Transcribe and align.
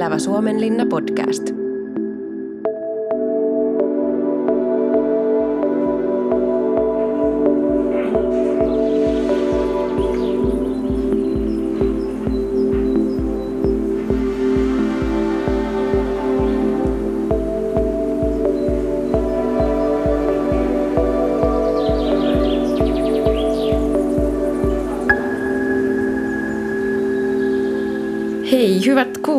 Elävä 0.00 0.18
Suomenlinna 0.18 0.86
podcast. 0.86 1.59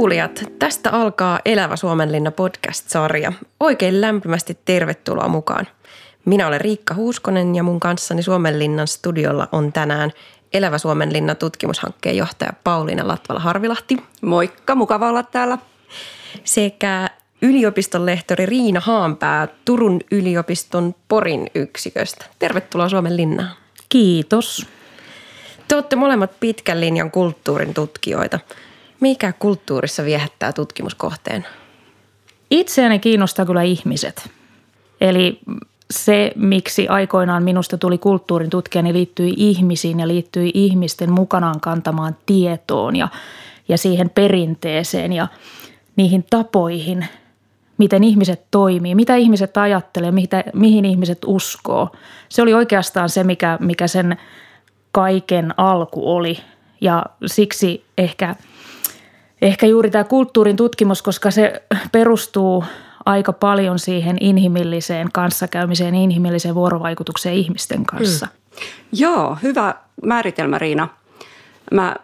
Kuulijat, 0.02 0.44
tästä 0.60 0.90
alkaa 0.90 1.40
Elävä 1.46 1.76
Suomenlinna 1.76 2.32
podcast-sarja. 2.32 3.34
Oikein 3.60 4.02
lämpimästi 4.02 4.58
tervetuloa 4.66 5.28
mukaan. 5.28 5.68
Minä 6.26 6.48
olen 6.48 6.62
Riikka 6.62 6.94
Huuskonen 6.94 7.56
ja 7.56 7.64
mun 7.64 7.80
kanssani 7.80 8.24
Suomenlinnan 8.24 8.88
studiolla 8.88 9.48
on 9.52 9.74
tänään 9.74 10.12
Elävä 10.54 10.78
Suomenlinna 10.78 11.36
tutkimushankkeen 11.36 12.18
johtaja 12.18 12.54
Pauliina 12.64 13.04
Latvala-Harvilahti. 13.04 13.98
Moikka, 14.22 14.76
mukava 14.76 15.10
olla 15.10 15.24
täällä. 15.24 15.58
Sekä 16.44 17.10
yliopiston 17.42 18.06
lehtori 18.06 18.46
Riina 18.46 18.80
Haanpää 18.80 19.48
Turun 19.66 20.00
yliopiston 20.12 20.96
Porin 21.08 21.48
yksiköstä. 21.56 22.26
Tervetuloa 22.40 22.90
Suomenlinnaan. 22.90 23.52
Kiitos. 23.90 24.68
Te 25.68 25.76
olette 25.76 25.96
molemmat 25.96 26.32
pitkän 26.40 26.82
linjan 26.82 27.12
kulttuurin 27.12 27.74
tutkijoita. 27.74 28.40
Mikä 29.02 29.34
kulttuurissa 29.40 30.06
viehättää 30.06 30.54
tutkimuskohteen? 30.54 31.46
Itseäni 32.52 33.00
kiinnostaa 33.00 33.46
kyllä 33.46 33.62
ihmiset. 33.62 34.30
Eli 35.02 35.40
se, 35.92 36.32
miksi 36.36 36.88
aikoinaan 36.88 37.44
minusta 37.44 37.78
tuli 37.78 37.98
kulttuurin 37.98 38.50
tutkija, 38.50 38.82
niin 38.82 38.96
liittyi 38.96 39.34
ihmisiin 39.38 40.00
ja 40.00 40.08
liittyi 40.08 40.52
ihmisten 40.54 41.12
mukanaan 41.12 41.60
kantamaan 41.60 42.16
tietoon 42.26 42.96
ja, 42.96 43.08
ja 43.68 43.78
siihen 43.78 44.10
perinteeseen 44.10 45.14
ja 45.14 45.28
niihin 45.96 46.26
tapoihin, 46.30 47.06
miten 47.78 48.04
ihmiset 48.04 48.42
toimii, 48.52 48.96
mitä 48.96 49.16
ihmiset 49.16 49.58
ajattelee, 49.58 50.12
mitä, 50.12 50.44
mihin 50.54 50.86
ihmiset 50.86 51.20
uskoo. 51.26 51.90
Se 52.30 52.42
oli 52.42 52.54
oikeastaan 52.54 53.10
se, 53.10 53.24
mikä, 53.24 53.58
mikä 53.62 53.88
sen 53.88 54.18
kaiken 54.92 55.54
alku 55.58 56.16
oli 56.16 56.40
ja 56.82 57.06
siksi 57.26 57.86
ehkä– 57.98 58.36
ehkä 59.42 59.66
juuri 59.66 59.92
tämä 59.92 60.04
kulttuurin 60.04 60.56
tutkimus, 60.56 61.02
koska 61.02 61.32
se 61.32 61.64
perustuu 61.92 62.64
aika 63.06 63.34
paljon 63.34 63.80
siihen 63.80 64.18
inhimilliseen 64.20 65.10
kanssakäymiseen, 65.14 65.96
inhimilliseen 65.96 66.56
vuorovaikutukseen 66.56 67.36
ihmisten 67.36 67.86
kanssa. 67.86 68.26
Mm. 68.26 68.58
Joo, 68.92 69.38
hyvä 69.44 69.76
määritelmä 70.06 70.58
Riina. 70.58 70.88
Mä 71.72 71.96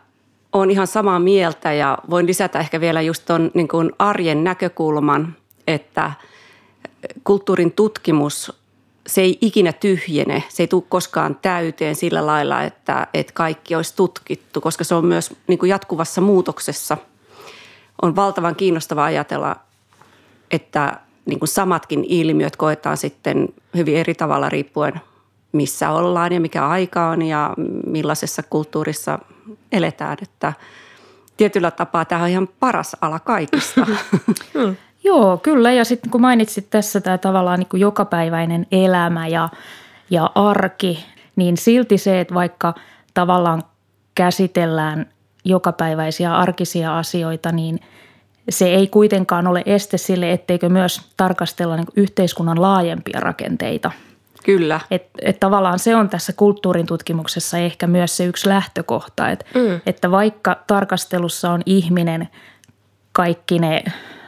oon 0.54 0.72
ihan 0.72 0.88
samaa 0.88 1.20
mieltä 1.20 1.74
ja 1.74 1.98
voin 2.10 2.28
lisätä 2.28 2.60
ehkä 2.60 2.82
vielä 2.82 3.02
just 3.02 3.26
tuon 3.26 3.52
niin 3.54 3.94
arjen 4.00 4.44
näkökulman, 4.44 5.36
että 5.68 6.12
kulttuurin 7.24 7.72
tutkimus, 7.72 8.54
se 9.08 9.22
ei 9.22 9.38
ikinä 9.42 9.74
tyhjene, 9.74 10.44
se 10.50 10.64
ei 10.64 10.68
tule 10.68 10.84
koskaan 10.90 11.38
täyteen 11.42 11.96
sillä 11.96 12.26
lailla, 12.26 12.64
että, 12.64 13.08
että 13.14 13.34
kaikki 13.34 13.76
olisi 13.76 13.96
tutkittu, 13.96 14.62
koska 14.62 14.84
se 14.84 14.96
on 14.96 15.06
myös 15.06 15.36
niin 15.48 15.60
kuin 15.60 15.70
jatkuvassa 15.70 16.22
muutoksessa– 16.22 16.98
on 18.02 18.16
valtavan 18.16 18.56
kiinnostava 18.56 19.04
ajatella, 19.04 19.55
että 20.52 20.99
niin 21.26 21.39
kuin 21.39 21.49
samatkin 21.49 22.05
ilmiöt 22.08 22.55
koetaan 22.55 22.98
sitten 22.98 23.49
hyvin 23.76 23.98
eri 23.98 24.14
tavalla 24.14 24.49
riippuen 24.49 25.02
missä 25.52 25.92
ollaan 25.92 26.33
ja 26.33 26.39
mikä 26.39 26.67
aika 26.67 27.10
on 27.10 27.22
ja 27.22 27.54
millaisessa 27.88 28.44
kulttuurissa 28.44 29.20
eletään. 29.72 30.17
Että 30.22 30.54
tietyllä 31.38 31.72
tapaa 31.72 32.05
tämä 32.05 32.23
on 32.23 32.30
ihan 32.30 32.49
paras 32.60 32.98
ala 33.02 33.20
kaikista. 33.20 33.88
Hmm. 34.54 34.76
Joo, 35.04 35.38
kyllä. 35.38 35.72
Ja 35.72 35.86
sitten 35.86 36.11
kun 36.11 36.22
mainitsit 36.22 36.70
tässä 36.70 37.02
tämä 37.02 37.17
tavallaan 37.17 37.60
niin 37.60 37.67
kuin 37.67 37.82
jokapäiväinen 37.82 38.67
elämä 38.72 39.27
ja, 39.27 39.49
ja 40.10 40.32
arki, 40.36 41.05
niin 41.36 41.58
silti 41.58 41.98
se, 41.98 42.20
että 42.20 42.33
vaikka 42.33 42.73
tavallaan 43.14 43.64
käsitellään 44.16 45.10
jokapäiväisiä 45.48 46.38
arkisia 46.38 46.98
asioita, 46.98 47.52
niin 47.52 47.80
se 48.50 48.66
ei 48.66 48.88
kuitenkaan 48.88 49.48
ole 49.48 49.64
este 49.66 49.98
sille, 49.98 50.32
etteikö 50.32 50.70
myös 50.70 51.02
tarkastella 51.18 51.76
niin 51.76 51.88
yhteiskunnan 51.96 52.62
laajempia 52.62 53.20
rakenteita. 53.20 53.92
Kyllä. 54.44 54.80
Et, 54.92 55.08
et 55.22 55.40
tavallaan 55.40 55.80
se 55.80 55.96
on 55.96 56.10
tässä 56.10 56.34
kulttuurin 56.34 56.86
tutkimuksessa 56.86 57.58
ehkä 57.58 57.88
myös 57.88 58.18
se 58.18 58.26
yksi 58.26 58.50
lähtökohta, 58.50 59.30
et, 59.30 59.46
mm. 59.56 59.82
että 59.86 60.12
vaikka 60.12 60.58
tarkastelussa 60.68 61.52
on 61.52 61.62
ihminen 61.66 62.30
kaikki 63.12 63.60
ne 63.60 63.84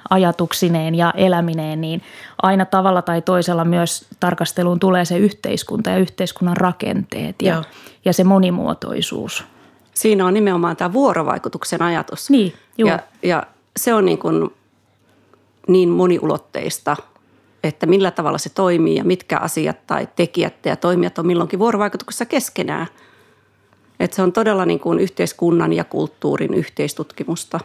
ajatuksineen 0.09 0.96
ja 0.96 1.13
elämineen, 1.18 1.81
niin 1.81 2.01
aina 2.41 2.66
tavalla 2.66 3.01
tai 3.01 3.22
toisella 3.22 3.66
myös 3.66 4.07
tarkasteluun 4.19 4.80
tulee 4.80 5.06
se 5.06 5.18
yhteiskunta 5.18 5.90
ja 5.90 5.97
yhteiskunnan 5.97 6.57
rakenteet 6.57 7.41
ja, 7.41 7.63
ja 8.06 8.13
se 8.13 8.24
monimuotoisuus– 8.24 9.44
Siinä 9.99 10.25
on 10.25 10.33
nimenomaan 10.33 10.75
tämä 10.75 10.93
vuorovaikutuksen 10.93 11.81
ajatus. 11.81 12.29
Niin, 12.29 12.53
juu. 12.77 12.89
Ja, 12.89 12.99
ja 13.23 13.43
se 13.77 13.93
on 13.93 14.05
niin, 14.05 14.17
kuin 14.17 14.49
niin 15.67 15.89
moniulotteista, 15.89 16.97
että 17.63 17.85
millä 17.85 18.11
tavalla 18.11 18.38
se 18.38 18.49
toimii 18.49 18.95
ja 18.95 19.03
mitkä 19.03 19.38
asiat 19.38 19.88
tai 19.88 20.07
tekijät 20.15 20.65
ja 20.65 20.75
toimijat 20.75 21.19
on 21.19 21.27
milloinkin 21.27 21.59
vuorovaikutuksessa 21.59 22.25
keskenään. 22.25 22.88
Että 23.99 24.15
se 24.15 24.21
on 24.21 24.33
todella 24.33 24.65
niin 24.65 24.79
kuin 24.79 24.99
yhteiskunnan 24.99 25.73
ja 25.73 25.83
kulttuurin 25.83 26.53
yhteistutkimusta. 26.53 27.59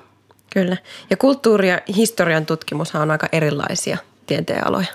Kyllä. 0.52 0.76
Ja 1.10 1.16
kulttuuri- 1.16 1.68
ja 1.68 1.80
historian 1.96 2.46
tutkimushan 2.46 3.02
on 3.02 3.10
aika 3.10 3.28
erilaisia 3.32 3.98
tieteenaloja. 4.26 4.86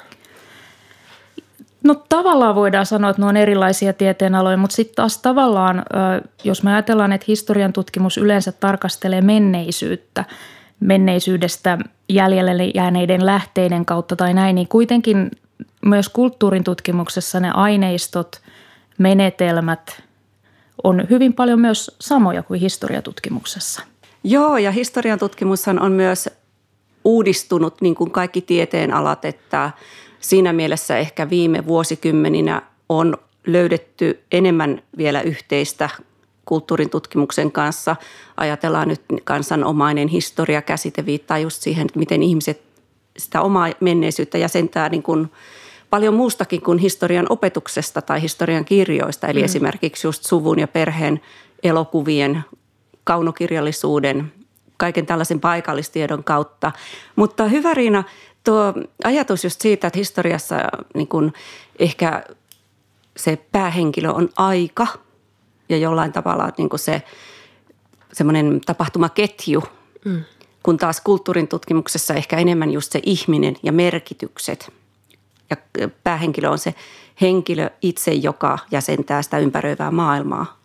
No 1.84 1.96
tavallaan 2.10 2.56
voidaan 2.56 2.86
sanoa, 2.86 3.10
että 3.10 3.22
ne 3.22 3.28
on 3.28 3.38
erilaisia 3.38 3.94
tieteenaloja, 3.94 4.58
mutta 4.58 4.76
sitten 4.76 4.96
taas 4.96 5.18
tavallaan, 5.18 5.86
jos 6.44 6.64
me 6.64 6.74
ajatellaan, 6.74 7.12
että 7.14 7.26
historian 7.28 7.74
tutkimus 7.74 8.18
yleensä 8.18 8.52
tarkastelee 8.52 9.22
menneisyyttä, 9.22 10.26
menneisyydestä 10.80 11.78
jäljelle 12.10 12.66
jääneiden 12.76 13.26
lähteiden 13.26 13.86
kautta 13.86 14.16
tai 14.16 14.34
näin, 14.34 14.56
niin 14.56 14.68
kuitenkin 14.68 15.32
myös 15.86 16.10
kulttuurin 16.10 16.64
tutkimuksessa 16.64 17.40
ne 17.40 17.52
aineistot, 17.52 18.42
menetelmät 18.98 20.04
on 20.84 21.08
hyvin 21.10 21.34
paljon 21.34 21.60
myös 21.60 21.96
samoja 22.02 22.44
kuin 22.44 22.60
historiatutkimuksessa. 22.60 23.82
Joo, 24.24 24.58
ja 24.58 24.72
historian 24.72 25.20
tutkimushan 25.20 25.82
on 25.82 25.92
myös 25.92 26.30
uudistunut 27.04 27.82
niin 27.82 27.96
kuin 27.96 28.12
kaikki 28.12 28.42
tieteenalat, 28.42 29.26
että 29.26 29.72
siinä 30.20 30.54
mielessä 30.54 30.98
ehkä 30.98 31.30
viime 31.30 31.68
vuosikymmeninä 31.68 32.62
on 32.90 33.18
löydetty 33.48 34.24
enemmän 34.32 34.82
vielä 34.98 35.22
yhteistä 35.22 35.90
kulttuurin 36.46 36.90
tutkimuksen 36.90 37.52
kanssa. 37.52 37.96
Ajatellaan 38.38 38.88
nyt 38.88 39.02
kansanomainen 39.24 40.08
historia-käsite 40.08 41.06
viittaa 41.06 41.38
just 41.38 41.62
siihen, 41.62 41.86
että 41.86 42.00
miten 42.00 42.24
ihmiset 42.24 42.62
sitä 43.18 43.42
omaa 43.42 43.70
menneisyyttä 43.80 44.38
jäsentää 44.38 44.90
niin 44.90 45.04
kuin 45.04 45.32
paljon 45.90 46.14
muustakin 46.14 46.62
kuin 46.62 46.80
historian 46.80 47.26
opetuksesta 47.30 48.02
tai 48.02 48.22
historian 48.22 48.66
kirjoista. 48.66 49.28
Eli 49.28 49.40
mm. 49.40 49.46
esimerkiksi 49.46 50.08
just 50.08 50.24
suvun 50.24 50.60
ja 50.60 50.68
perheen 50.68 51.22
elokuvien, 51.64 52.44
kaunokirjallisuuden, 53.04 54.32
kaiken 54.78 55.06
tällaisen 55.06 55.40
paikallistiedon 55.40 56.24
kautta. 56.24 56.72
Mutta 57.16 57.46
hyvä 57.48 57.74
Riina, 57.74 58.04
tuo 58.44 58.74
ajatus 59.04 59.44
just 59.44 59.62
siitä, 59.62 59.88
että 59.88 60.00
historiassa 60.00 60.56
niin 60.94 61.08
kuin 61.08 61.34
ehkä 61.80 62.24
se 63.18 63.38
päähenkilö 63.52 64.12
on 64.12 64.30
aika 64.38 64.88
ja 65.70 65.78
jollain 65.78 66.12
tavalla 66.12 66.50
niin 66.58 66.70
kuin 66.70 66.80
se 66.80 67.02
semmoinen 68.14 68.62
tapahtumaketju, 68.66 69.64
mm. 70.06 70.24
kun 70.64 70.78
taas 70.78 71.02
kulttuurin 71.02 71.48
tutkimuksessa 71.48 72.14
ehkä 72.14 72.38
enemmän 72.38 72.72
just 72.72 72.92
se 72.92 73.00
ihminen 73.06 73.56
ja 73.64 73.72
merkitykset. 73.72 74.74
Ja 75.50 75.58
päähenkilö 76.04 76.50
on 76.50 76.58
se 76.58 76.76
henkilö 77.22 77.70
itse, 77.82 78.12
joka 78.12 78.58
jäsentää 78.72 79.22
sitä 79.22 79.40
ympäröivää 79.40 79.92
maailmaa. 79.92 80.59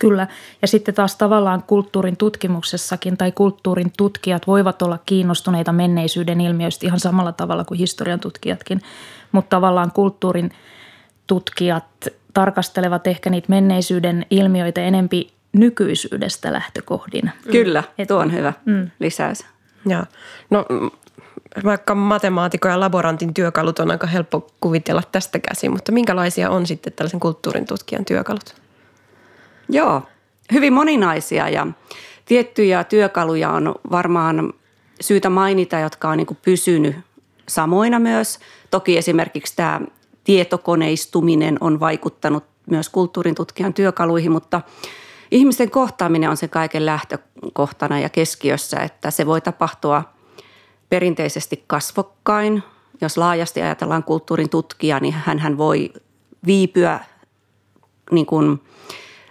Kyllä. 0.00 0.26
Ja 0.62 0.68
sitten 0.68 0.94
taas 0.94 1.16
tavallaan 1.16 1.62
kulttuurin 1.62 2.16
tutkimuksessakin 2.16 3.16
tai 3.16 3.32
kulttuurin 3.32 3.92
tutkijat 3.96 4.46
voivat 4.46 4.82
olla 4.82 4.98
kiinnostuneita 5.06 5.72
menneisyyden 5.72 6.40
ilmiöistä 6.40 6.86
ihan 6.86 7.00
samalla 7.00 7.32
tavalla 7.32 7.64
kuin 7.64 7.78
historian 7.78 8.20
tutkijatkin. 8.20 8.82
Mutta 9.32 9.56
tavallaan 9.56 9.92
kulttuurin 9.92 10.50
tutkijat 11.26 11.84
tarkastelevat 12.34 13.06
ehkä 13.06 13.30
niitä 13.30 13.46
menneisyyden 13.48 14.26
ilmiöitä 14.30 14.80
enempi 14.80 15.32
nykyisyydestä 15.52 16.52
lähtökohdin. 16.52 17.30
Kyllä, 17.52 17.82
tuo 18.08 18.18
on 18.18 18.32
hyvä 18.32 18.52
mm. 18.64 18.90
lisäys. 18.98 19.44
Ja, 19.86 20.06
no 20.50 20.66
vaikka 21.64 21.94
matemaatikon 21.94 22.70
ja 22.70 22.80
laborantin 22.80 23.34
työkalut 23.34 23.78
on 23.78 23.90
aika 23.90 24.06
helppo 24.06 24.50
kuvitella 24.60 25.02
tästä 25.12 25.38
käsin, 25.38 25.70
mutta 25.70 25.92
minkälaisia 25.92 26.50
on 26.50 26.66
sitten 26.66 26.92
tällaisen 26.92 27.20
kulttuurin 27.20 27.66
tutkijan 27.66 28.04
työkalut? 28.04 28.65
Joo, 29.68 30.02
hyvin 30.52 30.72
moninaisia 30.72 31.48
ja 31.48 31.66
tiettyjä 32.24 32.84
työkaluja 32.84 33.50
on 33.50 33.74
varmaan 33.90 34.52
syytä 35.00 35.30
mainita, 35.30 35.78
jotka 35.78 36.08
on 36.08 36.16
niin 36.16 36.38
pysynyt 36.42 36.96
samoina 37.48 37.98
myös. 37.98 38.38
Toki 38.70 38.98
esimerkiksi 38.98 39.56
tämä 39.56 39.80
tietokoneistuminen 40.24 41.58
on 41.60 41.80
vaikuttanut 41.80 42.44
myös 42.70 42.88
kulttuurin 42.88 43.34
tutkijan 43.34 43.74
työkaluihin, 43.74 44.32
mutta 44.32 44.60
ihmisten 45.30 45.70
kohtaaminen 45.70 46.30
on 46.30 46.36
se 46.36 46.48
kaiken 46.48 46.86
lähtökohtana 46.86 48.00
ja 48.00 48.08
keskiössä, 48.08 48.80
että 48.80 49.10
se 49.10 49.26
voi 49.26 49.40
tapahtua 49.40 50.04
perinteisesti 50.88 51.64
kasvokkain. 51.66 52.62
Jos 53.00 53.16
laajasti 53.16 53.62
ajatellaan 53.62 54.04
kulttuurin 54.04 54.50
tutkija, 54.50 55.00
niin 55.00 55.14
hän 55.14 55.58
voi 55.58 55.92
viipyä 56.46 57.00
niin 58.10 58.26
kuin 58.26 58.60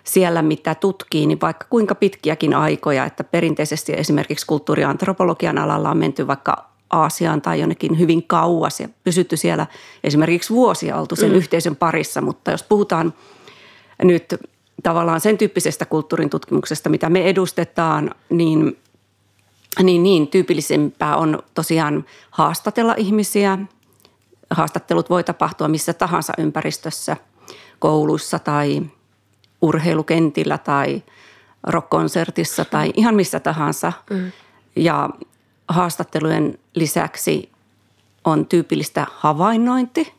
siellä, 0.07 0.41
mitä 0.41 0.75
tutkii, 0.75 1.25
niin 1.25 1.41
vaikka 1.41 1.65
kuinka 1.69 1.95
pitkiäkin 1.95 2.53
aikoja, 2.53 3.05
että 3.05 3.23
perinteisesti 3.23 3.93
esimerkiksi 3.93 4.45
kulttuuriantropologian 4.45 5.57
alalla 5.57 5.89
on 5.89 5.97
menty 5.97 6.27
vaikka 6.27 6.75
Aasiaan 6.89 7.41
tai 7.41 7.59
jonnekin 7.59 7.99
hyvin 7.99 8.23
kauas 8.23 8.79
ja 8.79 8.89
pysytty 9.03 9.37
siellä 9.37 9.67
esimerkiksi 10.03 10.53
vuosia 10.53 10.97
oltu 10.97 11.15
sen 11.15 11.29
mm. 11.29 11.35
yhteisön 11.35 11.75
parissa, 11.75 12.21
mutta 12.21 12.51
jos 12.51 12.63
puhutaan 12.63 13.13
nyt 14.03 14.35
tavallaan 14.83 15.21
sen 15.21 15.37
tyyppisestä 15.37 15.85
kulttuurin 15.85 16.29
tutkimuksesta, 16.29 16.89
mitä 16.89 17.09
me 17.09 17.29
edustetaan, 17.29 18.11
niin, 18.29 18.77
niin, 19.83 20.03
niin 20.03 20.27
tyypillisempää 20.27 21.17
on 21.17 21.43
tosiaan 21.53 22.05
haastatella 22.31 22.95
ihmisiä. 22.97 23.57
Haastattelut 24.49 25.09
voi 25.09 25.23
tapahtua 25.23 25.67
missä 25.67 25.93
tahansa 25.93 26.33
ympäristössä, 26.37 27.17
kouluissa 27.79 28.39
tai 28.39 28.81
urheilukentillä 29.65 30.57
tai 30.57 31.03
rockkonsertissa 31.63 32.65
tai 32.65 32.91
ihan 32.95 33.15
missä 33.15 33.39
tahansa. 33.39 33.93
Mm. 34.09 34.31
Ja 34.75 35.09
haastattelujen 35.67 36.59
lisäksi 36.75 37.49
on 38.23 38.45
tyypillistä 38.45 39.07
havainnointi. 39.15 40.13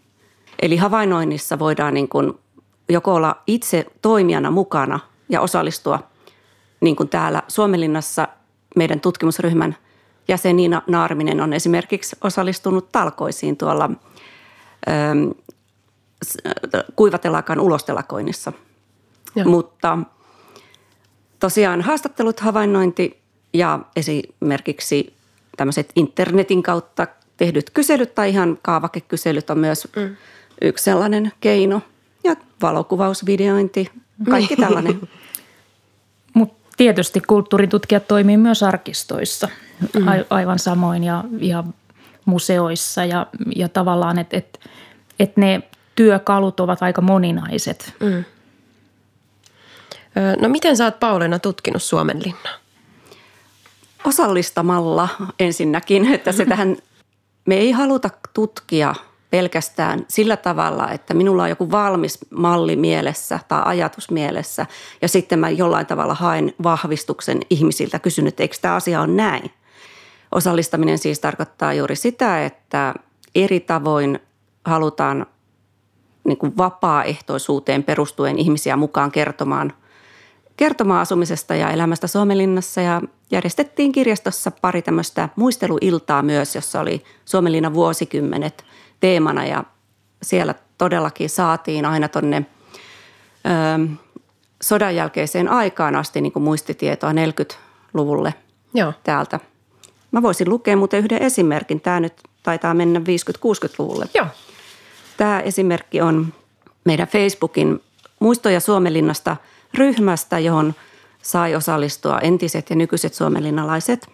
Eli 0.63 0.77
havainnoinnissa 0.77 1.59
voidaan 1.59 1.95
niin 1.95 2.09
kuin 2.09 2.33
joko 2.89 3.15
olla 3.15 3.37
itse 3.47 3.87
toimijana 4.03 4.51
mukana 4.51 5.01
ja 5.29 5.41
osallistua, 5.41 5.99
niin 6.81 6.97
kuin 6.97 7.09
täällä 7.09 7.43
Suomenlinnassa 7.49 8.29
meidän 8.77 9.01
tutkimusryhmän 9.01 9.77
jäsen 10.29 10.57
Niina 10.57 10.83
Naarminen 10.87 11.41
on 11.41 11.53
esimerkiksi 11.53 12.17
osallistunut 12.25 12.93
talkoisiin 12.93 13.57
tuolla 13.57 13.91
ähm, 14.89 15.29
kuivatelakan 16.97 17.61
ulostelakoinnissa. 17.61 18.53
Joo. 19.37 19.49
Mutta 19.49 19.99
tosiaan 21.41 21.83
haastattelut, 21.83 22.41
havainnointi 22.41 23.21
ja 23.53 23.81
esimerkiksi 23.97 25.17
tämmöiset 25.57 25.93
internetin 25.97 26.63
kautta 26.63 27.07
tehdyt 27.37 27.71
kyselyt 27.71 28.15
tai 28.15 28.31
ihan 28.31 28.59
kaavakekyselyt 28.63 29.51
on 29.51 29.59
myös 29.59 29.89
mm. 29.97 30.17
yksi 30.61 30.85
sellainen 30.85 31.33
keino. 31.41 31.83
Ja 32.25 32.37
valokuvausvideointi, 32.63 33.91
kaikki 34.31 34.55
niin. 34.55 34.67
tällainen. 34.67 35.01
Mutta 36.35 36.69
tietysti 36.77 37.21
kulttuuritutkijat 37.21 38.09
toimii 38.09 38.37
myös 38.37 38.63
arkistoissa 38.63 39.49
mm. 39.95 40.07
aivan 40.31 40.59
samoin 40.59 41.05
ja, 41.05 41.25
ja 41.41 41.65
museoissa 42.25 43.05
ja, 43.05 43.27
ja 43.57 43.69
tavallaan, 43.69 44.19
että 44.19 44.37
et, 44.37 44.61
et 45.21 45.37
ne 45.37 45.63
työkalut 45.95 46.61
ovat 46.61 46.83
aika 46.83 47.01
moninaiset. 47.01 47.95
Mm. 48.01 48.25
No 50.41 50.49
miten 50.49 50.77
sä 50.77 50.85
oot 50.85 51.01
Pauliina 51.01 51.39
tutkinut 51.39 51.83
Suomenlinnaa? 51.83 52.55
Osallistamalla 54.05 55.09
ensinnäkin, 55.39 56.15
että 56.15 56.33
se 56.33 56.47
tähän, 56.47 56.77
me 57.47 57.57
ei 57.57 57.73
haluta 57.73 58.11
tutkia 58.35 58.95
pelkästään 59.31 60.05
sillä 60.09 60.37
tavalla, 60.37 60.91
että 60.91 61.15
minulla 61.15 61.43
on 61.43 61.49
joku 61.49 61.71
valmis 61.71 62.19
malli 62.31 62.77
mielessä 62.77 63.41
tai 63.49 63.63
ajatus 63.65 64.11
mielessä 64.11 64.67
ja 65.03 65.09
sitten 65.09 65.39
mä 65.39 65.51
jollain 65.51 65.87
tavalla 65.87 66.15
haen 66.15 66.55
vahvistuksen 66.63 67.41
ihmisiltä, 67.51 67.99
kysyn, 67.99 68.27
että 68.27 68.43
eikö 68.43 68.57
tämä 68.61 68.75
asia 68.75 69.01
ole 69.01 69.07
näin. 69.07 69.51
Osallistaminen 70.33 70.99
siis 70.99 71.21
tarkoittaa 71.21 71.73
juuri 71.73 71.97
sitä, 71.97 72.45
että 72.45 72.95
eri 73.35 73.61
tavoin 73.61 74.19
halutaan 74.65 75.27
niin 76.25 76.39
kuin 76.39 76.57
vapaaehtoisuuteen 76.57 77.83
perustuen 77.83 78.39
ihmisiä 78.39 78.77
mukaan 78.77 79.13
kertomaan– 79.13 79.73
kertomaan 80.57 81.01
asumisesta 81.01 81.55
ja 81.55 81.71
elämästä 81.71 82.07
Suomenlinnassa 82.07 82.81
ja 82.81 83.03
järjestettiin 83.31 83.93
kirjastossa 83.93 84.51
pari 84.51 84.83
tämmöistä 84.83 85.29
muisteluiltaa 85.37 86.23
myös, 86.23 86.55
jossa 86.55 86.81
oli 86.81 87.05
Suomenlinnan 87.25 87.75
vuosikymmenet 87.75 88.65
teemana 89.01 89.47
ja 89.47 89.65
siellä 90.23 90.55
todellakin 90.79 91.31
saatiin 91.31 91.85
aina 91.85 92.09
tonne 92.09 92.47
ö, 93.47 93.97
sodan 94.63 94.97
jälkeiseen 94.97 95.49
aikaan 95.49 95.97
asti 95.97 96.21
niin 96.21 96.33
kuin 96.33 96.43
muistitietoa 96.43 97.13
40-luvulle 97.13 98.35
Joo. 98.75 98.93
täältä. 99.05 99.41
Mä 100.11 100.23
voisin 100.23 100.49
lukea 100.49 100.77
muuten 100.77 101.01
yhden 101.01 101.23
esimerkin. 101.23 101.81
Tämä 101.81 102.01
nyt 102.01 102.13
taitaa 102.43 102.75
mennä 102.75 103.01
50-60-luvulle. 103.01 104.09
Joo. 104.15 104.27
Tämä 105.17 105.41
esimerkki 105.41 106.01
on 106.01 106.33
meidän 106.85 107.09
Facebookin 107.09 107.83
muistoja 108.21 108.61
Suomenlinnasta– 108.61 109.37
ryhmästä, 109.75 110.39
johon 110.39 110.75
sai 111.23 111.55
osallistua 111.55 112.19
entiset 112.19 112.71
ja 112.71 112.77
nykyiset 112.77 113.15
suomenlinnalaiset. 113.15 114.09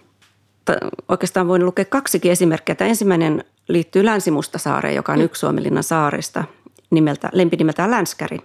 Oikeastaan 1.09 1.49
voin 1.49 1.67
lukea 1.67 1.85
kaksikin 1.85 2.33
esimerkkiä. 2.33 2.75
Tämä 2.75 2.89
ensimmäinen 2.89 3.45
liittyy 3.69 4.05
Länsimustasaareen, 4.05 4.95
joka 4.95 5.13
on 5.13 5.19
mm. 5.19 5.25
yksi 5.25 5.41
Suomenlinnan 5.41 5.83
saarista, 5.83 6.45
nimeltä, 6.91 7.29
lempinimeltään 7.33 7.91
Länskäri. 7.91 8.39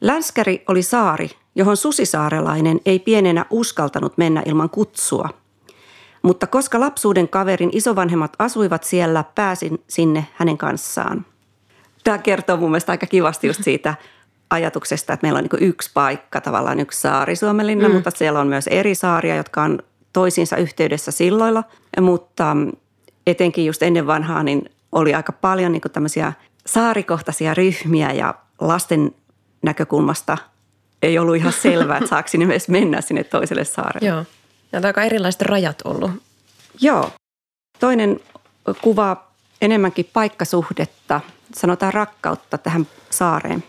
Länskäri 0.00 0.64
oli 0.68 0.82
saari, 0.82 1.30
johon 1.54 1.76
susisaarelainen 1.76 2.80
ei 2.86 2.98
pienenä 2.98 3.46
uskaltanut 3.50 4.18
mennä 4.18 4.42
ilman 4.46 4.70
kutsua. 4.70 5.28
Mutta 6.22 6.46
koska 6.46 6.80
lapsuuden 6.80 7.28
kaverin 7.28 7.70
isovanhemmat 7.72 8.36
asuivat 8.38 8.84
siellä, 8.84 9.24
pääsin 9.34 9.82
sinne 9.88 10.26
hänen 10.34 10.58
kanssaan. 10.58 11.26
Tämä 12.04 12.18
kertoo 12.18 12.56
mun 12.56 12.70
mielestä 12.70 12.92
aika 12.92 13.06
kivasti 13.06 13.46
just 13.46 13.64
siitä 13.64 13.94
ajatuksesta, 14.52 15.12
että 15.12 15.24
meillä 15.26 15.38
on 15.38 15.44
niin 15.52 15.68
yksi 15.68 15.90
paikka, 15.94 16.40
tavallaan 16.40 16.80
yksi 16.80 17.00
saari 17.00 17.36
Suomenlinna, 17.36 17.88
mm. 17.88 17.94
mutta 17.94 18.10
siellä 18.10 18.40
on 18.40 18.48
myös 18.48 18.66
eri 18.66 18.94
saaria, 18.94 19.36
jotka 19.36 19.62
on 19.62 19.78
toisiinsa 20.12 20.56
yhteydessä 20.56 21.10
silloilla. 21.10 21.64
Mutta 22.00 22.56
etenkin 23.26 23.66
just 23.66 23.82
ennen 23.82 24.06
vanhaa 24.06 24.42
niin 24.42 24.70
oli 24.92 25.14
aika 25.14 25.32
paljon 25.32 25.72
niin 25.72 25.82
tämmöisiä 25.92 26.32
saarikohtaisia 26.66 27.54
ryhmiä 27.54 28.12
ja 28.12 28.34
lasten 28.60 29.14
näkökulmasta 29.62 30.38
ei 31.02 31.18
ollut 31.18 31.36
ihan 31.36 31.52
selvää, 31.52 31.96
että 31.96 32.10
saako 32.10 32.28
sinne 32.28 32.46
myös 32.46 32.68
mennä 32.68 33.00
sinne 33.00 33.24
toiselle 33.24 33.64
saarelle. 33.64 34.08
Joo. 34.08 34.24
Ja 34.72 34.78
on 34.78 34.84
aika 34.84 35.02
erilaiset 35.02 35.42
rajat 35.42 35.82
ollut. 35.84 36.10
Joo. 36.80 37.10
Toinen 37.78 38.20
kuva 38.82 39.24
enemmänkin 39.62 40.10
paikkasuhdetta, 40.12 41.20
sanotaan 41.54 41.92
rakkautta 41.92 42.58
tähän 42.58 42.86
saareen. 43.10 43.64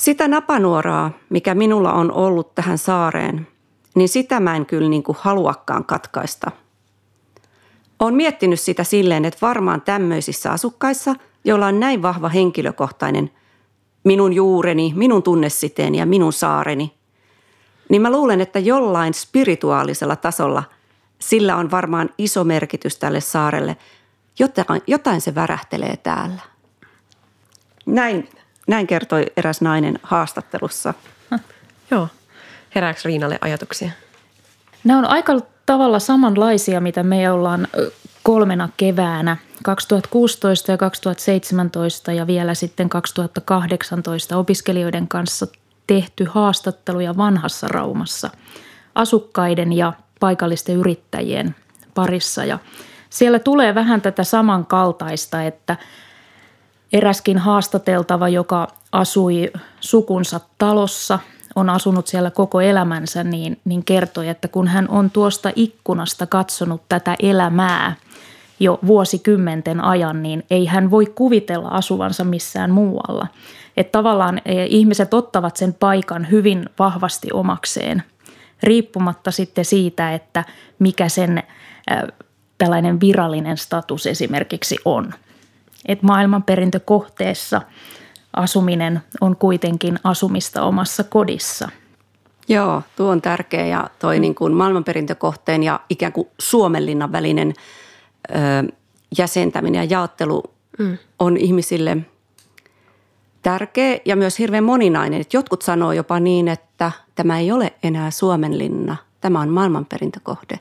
Sitä 0.00 0.28
napanuoraa, 0.28 1.10
mikä 1.30 1.54
minulla 1.54 1.92
on 1.92 2.12
ollut 2.12 2.54
tähän 2.54 2.78
saareen, 2.78 3.46
niin 3.94 4.08
sitä 4.08 4.40
mä 4.40 4.56
en 4.56 4.66
kyllä 4.66 4.88
niin 4.88 5.02
kuin 5.02 5.18
haluakaan 5.20 5.84
katkaista. 5.84 6.50
Olen 7.98 8.14
miettinyt 8.14 8.60
sitä 8.60 8.84
silleen, 8.84 9.24
että 9.24 9.38
varmaan 9.42 9.80
tämmöisissä 9.80 10.52
asukkaissa, 10.52 11.14
joilla 11.44 11.66
on 11.66 11.80
näin 11.80 12.02
vahva 12.02 12.28
henkilökohtainen 12.28 13.30
minun 14.04 14.32
juureni, 14.32 14.92
minun 14.96 15.22
tunnesiteeni 15.22 15.98
ja 15.98 16.06
minun 16.06 16.32
saareni, 16.32 16.94
niin 17.88 18.02
mä 18.02 18.12
luulen, 18.12 18.40
että 18.40 18.58
jollain 18.58 19.14
spirituaalisella 19.14 20.16
tasolla 20.16 20.62
sillä 21.18 21.56
on 21.56 21.70
varmaan 21.70 22.10
iso 22.18 22.44
merkitys 22.44 22.96
tälle 22.96 23.20
saarelle. 23.20 23.76
Jotain, 24.38 24.82
jotain 24.86 25.20
se 25.20 25.34
värähtelee 25.34 25.96
täällä. 25.96 26.40
Näin 27.86 28.28
näin 28.70 28.86
kertoi 28.86 29.26
eräs 29.36 29.60
nainen 29.60 29.98
haastattelussa. 30.02 30.94
Joo. 31.90 32.08
Herääkö 32.74 33.00
Riinalle 33.04 33.38
ajatuksia? 33.40 33.90
Nämä 34.84 34.98
on 34.98 35.04
aika 35.04 35.32
tavalla 35.66 35.98
samanlaisia, 35.98 36.80
mitä 36.80 37.02
me 37.02 37.30
ollaan 37.30 37.68
kolmena 38.22 38.68
keväänä 38.76 39.36
2016 39.64 40.70
ja 40.72 40.78
2017 40.78 42.12
ja 42.12 42.26
vielä 42.26 42.54
sitten 42.54 42.88
2018 42.88 44.36
opiskelijoiden 44.36 45.08
kanssa 45.08 45.46
tehty 45.86 46.24
haastatteluja 46.24 47.16
vanhassa 47.16 47.68
Raumassa 47.68 48.30
asukkaiden 48.94 49.72
ja 49.72 49.92
paikallisten 50.20 50.76
yrittäjien 50.76 51.54
parissa. 51.94 52.44
Ja 52.44 52.58
siellä 53.10 53.38
tulee 53.38 53.74
vähän 53.74 54.00
tätä 54.00 54.24
samankaltaista, 54.24 55.42
että 55.42 55.76
eräskin 56.92 57.38
haastateltava, 57.38 58.28
joka 58.28 58.68
asui 58.92 59.50
sukunsa 59.80 60.40
talossa, 60.58 61.18
on 61.54 61.70
asunut 61.70 62.06
siellä 62.06 62.30
koko 62.30 62.60
elämänsä, 62.60 63.24
niin, 63.24 63.60
niin 63.64 63.84
kertoi, 63.84 64.28
että 64.28 64.48
kun 64.48 64.68
hän 64.68 64.88
on 64.88 65.10
tuosta 65.10 65.52
ikkunasta 65.56 66.26
katsonut 66.26 66.82
tätä 66.88 67.14
elämää 67.22 67.96
jo 68.60 68.78
vuosikymmenten 68.86 69.84
ajan, 69.84 70.22
niin 70.22 70.44
ei 70.50 70.66
hän 70.66 70.90
voi 70.90 71.06
kuvitella 71.06 71.68
asuvansa 71.68 72.24
missään 72.24 72.70
muualla. 72.70 73.26
Että 73.76 73.92
tavallaan 73.92 74.40
e, 74.44 74.64
ihmiset 74.64 75.14
ottavat 75.14 75.56
sen 75.56 75.74
paikan 75.74 76.30
hyvin 76.30 76.66
vahvasti 76.78 77.28
omakseen, 77.32 78.02
riippumatta 78.62 79.30
sitten 79.30 79.64
siitä, 79.64 80.14
että 80.14 80.44
mikä 80.78 81.08
sen 81.08 81.42
tällainen 82.58 83.00
virallinen 83.00 83.56
status 83.56 84.06
esimerkiksi 84.06 84.76
on. 84.84 85.14
Että 85.86 86.06
maailmanperintökohteessa 86.06 87.62
asuminen 88.36 89.00
on 89.20 89.36
kuitenkin 89.36 89.98
asumista 90.04 90.62
omassa 90.62 91.04
kodissa. 91.04 91.68
Joo, 92.48 92.82
tuo 92.96 93.10
on 93.10 93.22
tärkeä 93.22 93.66
ja 93.66 93.90
toi 93.98 94.16
mm. 94.16 94.20
niin 94.20 94.34
kuin 94.34 94.52
maailmanperintökohteen 94.52 95.62
ja 95.62 95.80
ikään 95.90 96.12
kuin 96.12 96.28
Suomenlinnan 96.38 97.12
välinen 97.12 97.54
ö, 98.30 98.34
jäsentäminen 99.18 99.78
ja 99.78 99.84
jaottelu 99.98 100.42
mm. 100.78 100.98
on 101.18 101.36
ihmisille 101.36 101.96
tärkeä 103.42 103.98
ja 104.04 104.16
myös 104.16 104.38
hirveän 104.38 104.64
moninainen. 104.64 105.20
Et 105.20 105.34
jotkut 105.34 105.62
sanoo 105.62 105.92
jopa 105.92 106.20
niin, 106.20 106.48
että 106.48 106.92
tämä 107.14 107.38
ei 107.38 107.52
ole 107.52 107.72
enää 107.82 108.10
Suomenlinna, 108.10 108.96
tämä 109.20 109.40
on 109.40 109.48
maailmanperintökohde. 109.48 110.58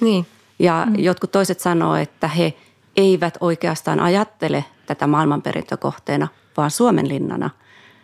Niin. 0.00 0.26
Ja 0.58 0.86
mm. 0.90 0.98
jotkut 0.98 1.32
toiset 1.32 1.60
sanoo, 1.60 1.96
että 1.96 2.28
he 2.28 2.54
eivät 2.96 3.38
oikeastaan 3.40 4.00
ajattele 4.00 4.64
tätä 4.86 5.06
maailmanperintökohteena, 5.06 6.28
vaan 6.56 6.70
Suomenlinnana. 6.70 7.50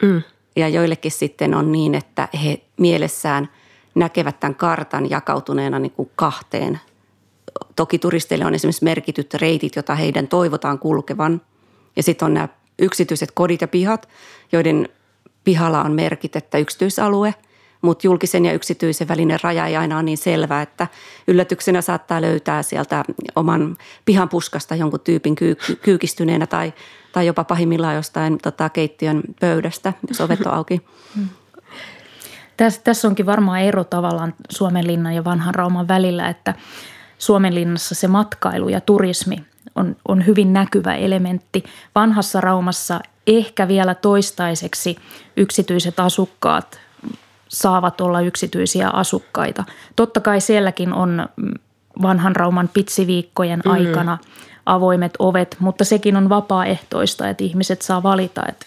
Mm. 0.03 0.23
Ja 0.57 0.69
joillekin 0.69 1.13
sitten 1.13 1.55
on 1.55 1.73
niin, 1.73 1.95
että 1.95 2.29
he 2.45 2.63
mielessään 2.77 3.49
näkevät 3.95 4.41
tämän 4.41 4.55
kartan 4.55 5.11
jakautuneena 5.11 5.79
niin 5.79 5.93
kuin 5.93 6.11
kahteen. 6.17 6.81
Toki 7.77 7.99
turisteille 7.99 8.45
on 8.45 8.55
esimerkiksi 8.55 8.85
merkityt 8.85 9.35
reitit, 9.35 9.77
joita 9.77 9.95
heidän 9.95 10.29
toivotaan 10.29 10.79
kulkevan. 10.79 11.41
Ja 11.97 12.03
sitten 12.03 12.27
on 12.27 12.35
nämä 12.35 12.49
yksityiset 12.79 13.31
kodit 13.31 13.61
ja 13.61 13.69
pihat, 13.69 14.09
joiden 14.53 14.89
pihalla 15.45 15.83
on 15.83 15.93
merkit, 15.93 16.37
että 16.37 16.59
yksityisalue– 16.59 17.35
mutta 17.83 18.07
julkisen 18.07 18.45
ja 18.45 18.53
yksityisen 18.53 19.09
välinen 19.09 19.39
raja 19.43 19.67
ei 19.67 19.77
aina 19.77 19.97
ole 19.97 20.03
niin 20.03 20.19
selvä, 20.19 20.63
että 20.63 20.87
yllätyksenä 21.29 21.81
saattaa 21.81 22.21
löytää 22.21 22.63
sieltä 22.63 23.05
oman 23.37 23.77
pihan 24.05 24.29
puskasta 24.29 24.75
jonkun 24.75 25.01
tyypin 25.01 25.35
kyy- 25.35 25.57
kyykistyneenä 25.83 26.47
tai, 26.47 26.73
tai 27.13 27.27
jopa 27.27 27.45
pahimmillaan 27.45 27.95
jostain 27.95 28.39
tota, 28.39 28.69
keittiön 28.69 29.23
pöydästä, 29.41 29.93
jos 30.09 30.21
ovet 30.21 30.41
on 30.41 30.55
auki. 30.55 30.83
Tässä, 32.57 32.81
tässä 32.85 33.09
onkin 33.09 33.27
varmaan 33.27 33.61
ero 33.61 33.85
tavallaan 33.85 34.35
Suomenlinnan 34.51 35.15
ja 35.15 35.25
vanhan 35.25 35.55
Rauman 35.55 35.89
välillä, 35.89 36.29
että 36.29 36.55
Suomenlinnassa 37.19 37.95
se 37.95 38.09
matkailu 38.09 38.69
ja 38.69 38.81
turismi 38.81 39.37
on, 39.75 39.97
on 40.09 40.27
hyvin 40.27 40.53
näkyvä 40.53 40.95
elementti. 40.95 41.65
Vanhassa 41.95 42.41
Raumassa 42.41 43.01
ehkä 43.27 43.69
vielä 43.69 43.95
toistaiseksi 43.95 44.97
yksityiset 45.37 46.01
asukkaat 46.01 46.81
saavat 47.49 48.01
olla 48.01 48.21
yksityisiä 48.21 48.89
asukkaita. 48.89 49.65
Totta 49.97 50.21
kai 50.21 50.41
sielläkin 50.41 50.93
on 50.93 51.29
vanhan 52.03 52.37
Rauman 52.37 52.71
pitsiviikkojen 52.75 53.63
mm. 53.65 53.71
aikana 53.71 54.19
avoimet 54.67 55.13
ovet, 55.19 55.57
mutta 55.59 55.85
sekin 55.85 56.17
on 56.17 56.29
vapaaehtoista, 56.29 57.29
että 57.29 57.45
ihmiset 57.45 57.83
saa 57.83 58.03
valita, 58.03 58.43
että, 58.49 58.67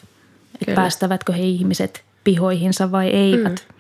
että 0.62 0.76
päästävätkö 0.76 1.34
he 1.34 1.44
ihmiset 1.44 2.04
pihoihinsa 2.24 2.92
vai 2.92 3.08
eivät. 3.08 3.66
Mm. 3.70 3.76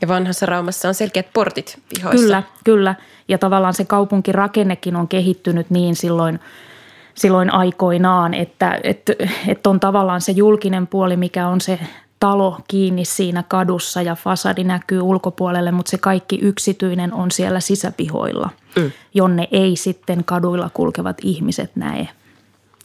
Ja 0.00 0.08
vanhassa 0.08 0.46
Raumassa 0.46 0.88
on 0.88 0.94
selkeät 0.94 1.26
portit 1.32 1.78
pihoissa. 1.88 2.22
Kyllä, 2.22 2.42
kyllä. 2.64 2.94
Ja 3.28 3.38
tavallaan 3.38 3.74
se 3.74 3.84
kaupunkirakennekin 3.84 4.96
on 4.96 5.08
kehittynyt 5.08 5.70
niin 5.70 5.96
silloin, 5.96 6.40
silloin 7.14 7.52
aikoinaan, 7.52 8.34
että, 8.34 8.80
että, 8.82 9.12
että 9.48 9.70
on 9.70 9.80
tavallaan 9.80 10.20
se 10.20 10.32
julkinen 10.32 10.86
puoli, 10.86 11.16
mikä 11.16 11.48
on 11.48 11.60
se 11.60 11.78
talo 12.20 12.60
kiinni 12.68 13.04
siinä 13.04 13.42
kadussa 13.42 14.02
ja 14.02 14.14
fasadi 14.14 14.64
näkyy 14.64 15.00
ulkopuolelle, 15.00 15.70
mutta 15.72 15.90
se 15.90 15.98
kaikki 15.98 16.38
yksityinen 16.42 17.12
on 17.12 17.30
siellä 17.30 17.60
sisäpihoilla, 17.60 18.50
mm. 18.76 18.92
jonne 19.14 19.48
ei 19.52 19.76
sitten 19.76 20.24
kaduilla 20.24 20.70
kulkevat 20.74 21.16
ihmiset 21.22 21.76
näe. 21.76 22.08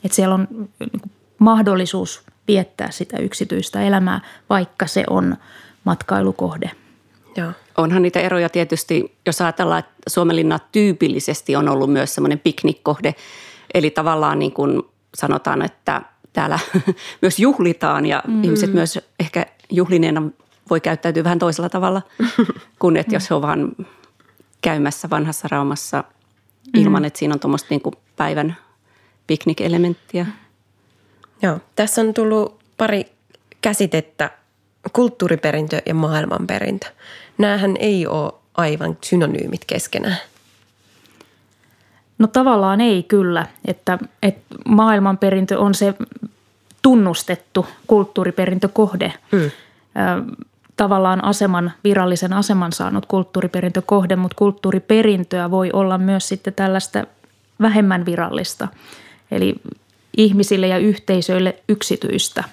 Et 0.04 0.12
siellä 0.12 0.36
on 0.36 0.48
niinku 0.80 1.10
mahdollisuus 1.40 2.24
viettää 2.48 2.92
sitä 2.92 3.18
yksityistä 3.18 3.82
elämää, 3.82 4.22
vaikka 4.50 4.88
se 4.88 5.04
on 5.10 5.38
matkailukohde. 5.84 6.72
Joo. 7.38 7.52
Onhan 7.78 8.02
niitä 8.02 8.20
eroja 8.20 8.50
tietysti, 8.50 9.18
jos 9.26 9.42
ajatellaan, 9.42 9.80
että 9.80 9.94
Suomenlinna 10.08 10.60
tyypillisesti 10.72 11.56
on 11.56 11.70
ollut 11.70 11.94
myös 11.94 12.16
semmoinen 12.16 12.40
piknikkohde. 12.40 13.16
Eli 13.74 13.90
tavallaan 13.90 14.40
niin 14.40 14.52
kuin 14.52 14.82
sanotaan, 15.16 15.62
että 15.62 16.02
täällä 16.34 16.60
myös 17.22 17.40
juhlitaan 17.40 18.06
ja 18.06 18.24
mm. 18.28 18.44
ihmiset 18.44 18.74
myös 18.74 19.00
ehkä 19.20 19.46
juhlineena 19.72 20.24
voi 20.70 20.82
käyttäytyä 20.82 21.24
vähän 21.24 21.40
toisella 21.40 21.70
tavalla 21.70 22.02
kuin 22.80 22.98
että 22.98 23.16
jos 23.16 23.30
he 23.30 23.36
on 23.36 23.42
vaan 23.42 23.72
käymässä 24.62 25.10
vanhassa 25.10 25.48
raumassa 25.52 26.04
ilman, 26.74 27.02
mm. 27.02 27.06
että 27.06 27.20
siinä 27.20 27.34
on 27.34 27.40
tuommoista 27.40 27.68
niin 27.70 27.82
päivän 28.16 28.58
piknikelementtiä. 29.28 30.26
Joo, 31.42 31.60
tässä 31.76 32.02
on 32.02 32.14
tullut 32.14 32.60
pari 32.78 33.06
käsitettä, 33.62 34.32
kulttuuriperintö 34.94 35.82
ja 35.86 35.94
maailmanperintö. 35.94 36.88
Nämähän 37.38 37.76
ei 37.80 38.08
ole 38.08 38.34
aivan 38.58 38.98
synonyymit 39.04 39.66
keskenään. 39.68 40.18
No 42.22 42.28
tavallaan 42.28 42.82
ei 42.82 43.04
kyllä, 43.04 43.46
että, 43.66 44.00
että 44.24 44.56
maailmanperintö 44.66 45.60
on 45.60 45.75
se 45.75 45.94
tunnustettu 46.82 47.66
kulttuuriperintökohde. 47.88 49.13
Mm. 49.32 49.51
Tavallaan 50.78 51.24
aseman, 51.24 51.72
virallisen 51.84 52.34
aseman 52.34 52.72
saanut 52.72 53.06
kulttuuriperintökohde, 53.06 54.16
mutta 54.16 54.36
kulttuuriperintöä 54.38 55.51
voi 55.51 55.70
olla 55.74 55.98
myös 55.98 56.28
sitten 56.28 56.54
tällaista 56.54 57.04
vähemmän 57.62 58.06
virallista. 58.06 58.68
Eli 59.32 59.56
ihmisille 60.18 60.68
ja 60.68 60.78
yhteisöille 60.78 61.56
yksityistä, 61.70 62.44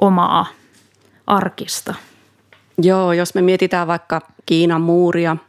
omaa, 0.00 0.46
arkista. 1.26 1.94
Joo, 2.78 3.12
jos 3.12 3.34
me 3.34 3.42
mietitään 3.42 3.86
vaikka 3.86 4.20
Kiinan 4.46 4.80
muuria– 4.80 5.36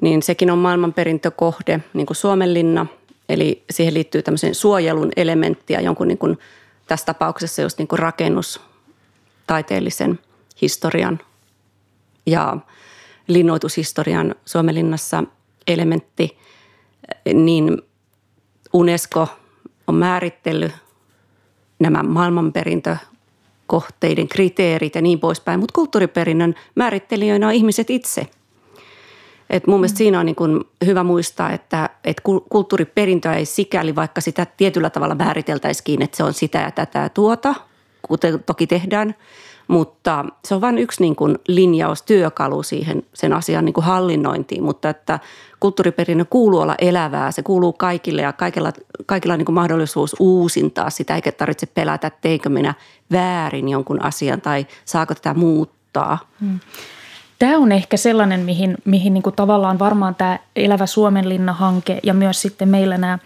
niin 0.00 0.22
sekin 0.22 0.50
on 0.50 0.58
maailmanperintökohde, 0.58 1.80
niin 1.94 2.06
kuin 2.06 2.16
Suomenlinna. 2.16 2.86
Eli 3.28 3.64
siihen 3.70 3.94
liittyy 3.94 4.22
tämmöisen 4.22 4.54
suojelun 4.54 5.10
elementtiä, 5.16 5.80
jonkun 5.80 6.08
niin 6.08 6.18
kuin, 6.18 6.38
tässä 6.86 7.06
tapauksessa 7.06 7.62
just 7.62 7.78
niin 7.78 7.88
kuin 7.88 7.98
rakennustaiteellisen 7.98 10.18
historian 10.62 11.20
ja 12.26 12.56
linnoitushistorian 13.28 14.34
Suomenlinnassa 14.44 15.24
elementti, 15.66 16.38
niin 17.34 17.82
UNESCO 18.72 19.28
on 19.86 19.94
määritellyt 19.94 20.72
nämä 21.78 22.02
maailmanperintökohteiden 22.02 24.28
kriteerit 24.28 24.94
ja 24.94 25.02
niin 25.02 25.20
poispäin, 25.20 25.60
mutta 25.60 25.74
kulttuuriperinnön 25.74 26.54
määrittelijöinä 26.74 27.46
on 27.46 27.52
ihmiset 27.52 27.90
itse– 27.90 28.26
et 29.50 29.66
mun 29.66 29.80
mielestä 29.80 29.98
siinä 29.98 30.20
on 30.20 30.26
niin 30.26 30.36
kuin 30.36 30.64
hyvä 30.86 31.04
muistaa, 31.04 31.52
että, 31.52 31.90
että 32.04 32.22
kulttuuriperintöä 32.50 33.34
ei 33.34 33.44
sikäli, 33.44 33.94
vaikka 33.94 34.20
sitä 34.20 34.46
tietyllä 34.56 34.90
tavalla 34.90 35.14
määriteltäisikin, 35.14 36.02
että 36.02 36.16
se 36.16 36.24
on 36.24 36.34
sitä 36.34 36.58
ja 36.58 36.70
tätä 36.70 36.98
ja 36.98 37.08
tuota, 37.08 37.54
kuten 38.02 38.42
toki 38.46 38.66
tehdään, 38.66 39.14
mutta 39.68 40.24
se 40.44 40.54
on 40.54 40.60
vain 40.60 40.78
yksi 40.78 41.02
niin 41.02 41.16
kuin 41.16 41.38
linjaus, 41.48 42.02
työkalu 42.02 42.62
siihen 42.62 43.02
sen 43.14 43.32
asian 43.32 43.64
niin 43.64 43.72
kuin 43.72 43.84
hallinnointiin, 43.84 44.64
mutta 44.64 44.88
että 44.88 45.18
kulttuuriperinnön 45.60 46.26
kuuluu 46.30 46.60
olla 46.60 46.74
elävää, 46.78 47.30
se 47.30 47.42
kuuluu 47.42 47.72
kaikille 47.72 48.22
ja 48.22 48.32
kaikilla, 48.32 48.72
kaikilla 49.06 49.34
on 49.34 49.38
niin 49.38 49.46
kuin 49.46 49.54
mahdollisuus 49.54 50.16
uusintaa 50.18 50.90
sitä, 50.90 51.14
eikä 51.14 51.32
tarvitse 51.32 51.66
pelätä, 51.66 52.06
että 52.06 52.20
teikö 52.20 52.48
minä 52.48 52.74
väärin 53.12 53.68
jonkun 53.68 54.02
asian 54.02 54.40
tai 54.40 54.66
saako 54.84 55.14
tätä 55.14 55.34
muuttaa. 55.34 56.18
Hmm. 56.40 56.60
Tämä 57.40 57.58
on 57.58 57.72
ehkä 57.72 57.96
sellainen, 57.96 58.40
mihin, 58.40 58.76
mihin 58.84 59.14
niin 59.14 59.22
kuin 59.22 59.36
tavallaan 59.36 59.78
varmaan 59.78 60.14
tämä 60.14 60.38
Elävä 60.56 60.86
Suomenlinna-hanke 60.86 62.00
ja 62.02 62.14
myös 62.14 62.42
sitten 62.42 62.68
meillä 62.68 62.98
nämä 62.98 63.18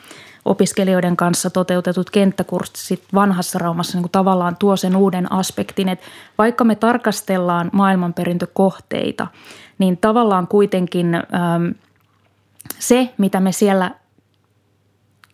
opiskelijoiden 0.45 1.17
kanssa 1.17 1.51
toteutetut 1.51 2.11
kenttäkurssit 2.11 3.05
vanhassa 3.15 3.59
Raumassa 3.59 3.97
niin 3.97 4.03
kuin 4.03 4.13
tavallaan 4.13 4.57
tuo 4.57 4.77
sen 4.77 4.97
uuden 4.97 5.33
aspektin, 5.33 5.89
että 5.89 6.07
vaikka 6.39 6.65
me 6.65 6.75
tarkastellaan 6.75 7.71
maailmanperintökohteita, 7.73 9.27
niin 9.79 9.97
tavallaan 9.97 10.47
kuitenkin 10.47 11.15
ähm, 11.15 11.67
se, 12.79 13.15
mitä 13.19 13.41
me 13.41 13.53
siellä 13.53 13.91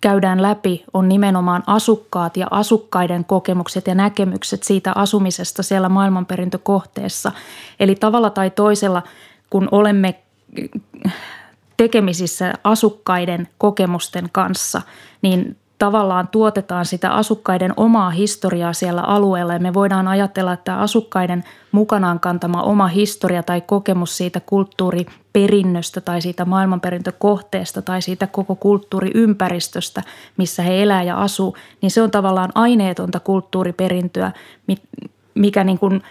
käydään 0.00 0.42
läpi, 0.42 0.85
on 0.95 1.09
nimenomaan 1.09 1.62
asukkaat 1.66 2.37
ja 2.37 2.47
asukkaiden 2.50 3.25
kokemukset 3.25 3.87
ja 3.87 3.95
näkemykset 3.95 4.62
siitä 4.62 4.92
asumisesta 4.95 5.62
siellä 5.62 5.88
maailmanperintökohteessa. 5.88 7.33
Eli 7.80 7.95
tavalla 7.95 8.30
tai 8.30 8.50
toisella, 8.50 9.02
kun 9.50 9.69
olemme 9.71 10.14
tekemisissä 11.76 12.54
asukkaiden 12.64 13.49
kokemusten 13.59 14.28
kanssa, 14.33 14.83
niin 15.23 15.57
tavallaan 15.80 16.28
tuotetaan 16.28 16.87
sitä 16.87 17.10
asukkaiden 17.10 17.72
omaa 17.76 18.10
historiaa 18.10 18.72
siellä 18.72 19.02
alueella. 19.02 19.52
Ja 19.52 19.58
me 19.58 19.75
voidaan 19.75 20.08
ajatella, 20.08 20.52
että 20.52 20.76
asukkaiden 20.76 21.44
mukanaan 21.72 22.20
kantama 22.20 22.62
oma 22.62 22.87
historia 22.87 23.42
tai 23.42 23.60
kokemus 23.60 24.16
siitä 24.16 24.40
kulttuuriperinnöstä 24.40 26.00
tai 26.00 26.22
siitä 26.22 26.44
maailmanperintökohteesta 26.44 27.82
tai 27.82 28.02
siitä 28.02 28.26
koko 28.26 28.54
kulttuuriympäristöstä, 28.54 30.02
missä 30.37 30.62
he 30.62 30.82
elää 30.82 31.02
ja 31.02 31.16
asuu, 31.16 31.56
niin 31.82 31.90
se 31.90 32.02
on 32.02 32.10
tavallaan 32.10 32.50
aineetonta 32.54 33.20
kulttuuriperintöä, 33.20 34.32
mikä 35.34 35.64
niin 35.64 35.78
kuin 35.78 36.02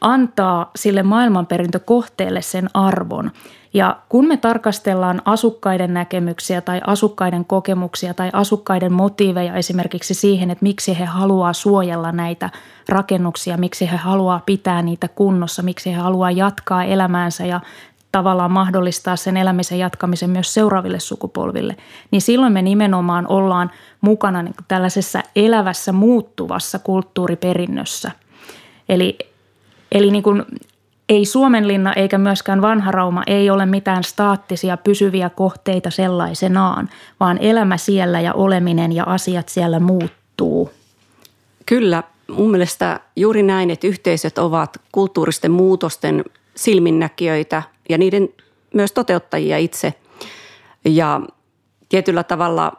antaa 0.00 0.70
sille 0.76 1.02
maailmanperintökohteelle 1.02 2.42
sen 2.42 2.68
arvon. 2.74 3.30
Ja 3.74 3.96
kun 4.08 4.28
me 4.28 4.36
tarkastellaan 4.36 5.22
asukkaiden 5.24 5.94
näkemyksiä 5.94 6.60
tai 6.60 6.80
asukkaiden 6.86 7.44
kokemuksia 7.44 8.14
tai 8.14 8.30
asukkaiden 8.32 8.92
motiiveja 8.92 9.54
esimerkiksi 9.54 10.14
siihen, 10.14 10.50
että 10.50 10.62
miksi 10.62 10.98
he 10.98 11.04
haluaa 11.04 11.52
suojella 11.52 12.12
näitä 12.12 12.50
rakennuksia, 12.88 13.56
miksi 13.56 13.90
he 13.90 13.96
haluaa 13.96 14.42
pitää 14.46 14.82
niitä 14.82 15.08
kunnossa, 15.08 15.62
miksi 15.62 15.90
he 15.90 15.96
haluaa 15.96 16.30
jatkaa 16.30 16.84
elämäänsä 16.84 17.46
ja 17.46 17.60
tavallaan 18.12 18.50
mahdollistaa 18.50 19.16
sen 19.16 19.36
elämisen 19.36 19.78
jatkamisen 19.78 20.30
myös 20.30 20.54
seuraaville 20.54 21.00
sukupolville, 21.00 21.76
niin 22.10 22.22
silloin 22.22 22.52
me 22.52 22.62
nimenomaan 22.62 23.26
ollaan 23.28 23.70
mukana 24.00 24.42
niin 24.42 24.54
tällaisessa 24.68 25.22
elävässä 25.36 25.92
muuttuvassa 25.92 26.78
kulttuuriperinnössä. 26.78 28.10
Eli, 28.88 29.18
eli 29.96 30.10
niin 30.10 30.22
kuin 30.22 30.42
ei 31.08 31.24
Suomenlinna 31.24 31.92
eikä 31.92 32.18
myöskään 32.18 32.62
vanha 32.62 32.90
Rauma 32.90 33.22
ei 33.26 33.50
ole 33.50 33.66
mitään 33.66 34.04
staattisia 34.04 34.76
pysyviä 34.76 35.30
kohteita 35.30 35.90
sellaisenaan, 35.90 36.88
vaan 37.20 37.38
elämä 37.38 37.76
siellä 37.76 38.20
ja 38.20 38.34
oleminen 38.34 38.92
ja 38.92 39.04
asiat 39.04 39.48
siellä 39.48 39.80
muuttuu. 39.80 40.70
Kyllä, 41.66 42.02
mun 42.30 42.50
mielestä 42.50 43.00
juuri 43.16 43.42
näin, 43.42 43.70
että 43.70 43.86
yhteisöt 43.86 44.38
ovat 44.38 44.80
kulttuuristen 44.92 45.50
muutosten 45.50 46.24
silminnäkijöitä 46.54 47.62
ja 47.88 47.98
niiden 47.98 48.28
myös 48.74 48.92
toteuttajia 48.92 49.58
itse. 49.58 49.94
Ja 50.84 51.20
tietyllä 51.88 52.24
tavalla 52.24 52.72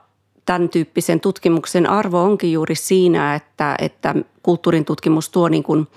tämän 0.45 0.69
tyyppisen 0.69 1.19
tutkimuksen 1.19 1.89
arvo 1.89 2.23
onkin 2.23 2.51
juuri 2.51 2.75
siinä, 2.75 3.35
että, 3.35 3.75
että 3.81 4.15
kulttuurin 4.43 4.85
tutkimus 4.85 5.29
tuo 5.29 5.49
niin 5.49 5.63
kuin– 5.63 5.87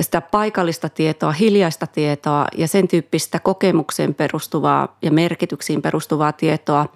sitä 0.00 0.20
paikallista 0.20 0.88
tietoa, 0.88 1.32
hiljaista 1.32 1.86
tietoa 1.86 2.46
ja 2.56 2.68
sen 2.68 2.88
tyyppistä 2.88 3.38
kokemukseen 3.38 4.14
perustuvaa 4.14 4.96
ja 5.02 5.10
merkityksiin 5.10 5.82
perustuvaa 5.82 6.32
tietoa, 6.32 6.86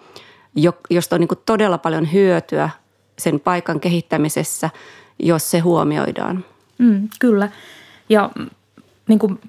josta 0.91 1.17
on 1.17 1.21
niin 1.21 1.29
kuin 1.29 1.41
todella 1.47 1.79
paljon 1.79 2.13
hyötyä 2.13 2.71
sen 3.19 3.41
paikan 3.41 3.81
kehittämisessä, 3.81 4.71
jos 5.19 5.51
se 5.51 5.59
huomioidaan. 5.59 6.45
Mm, 6.79 7.09
kyllä. 7.21 7.49
Ja 8.09 8.31
niin 9.09 9.19
kuin 9.19 9.41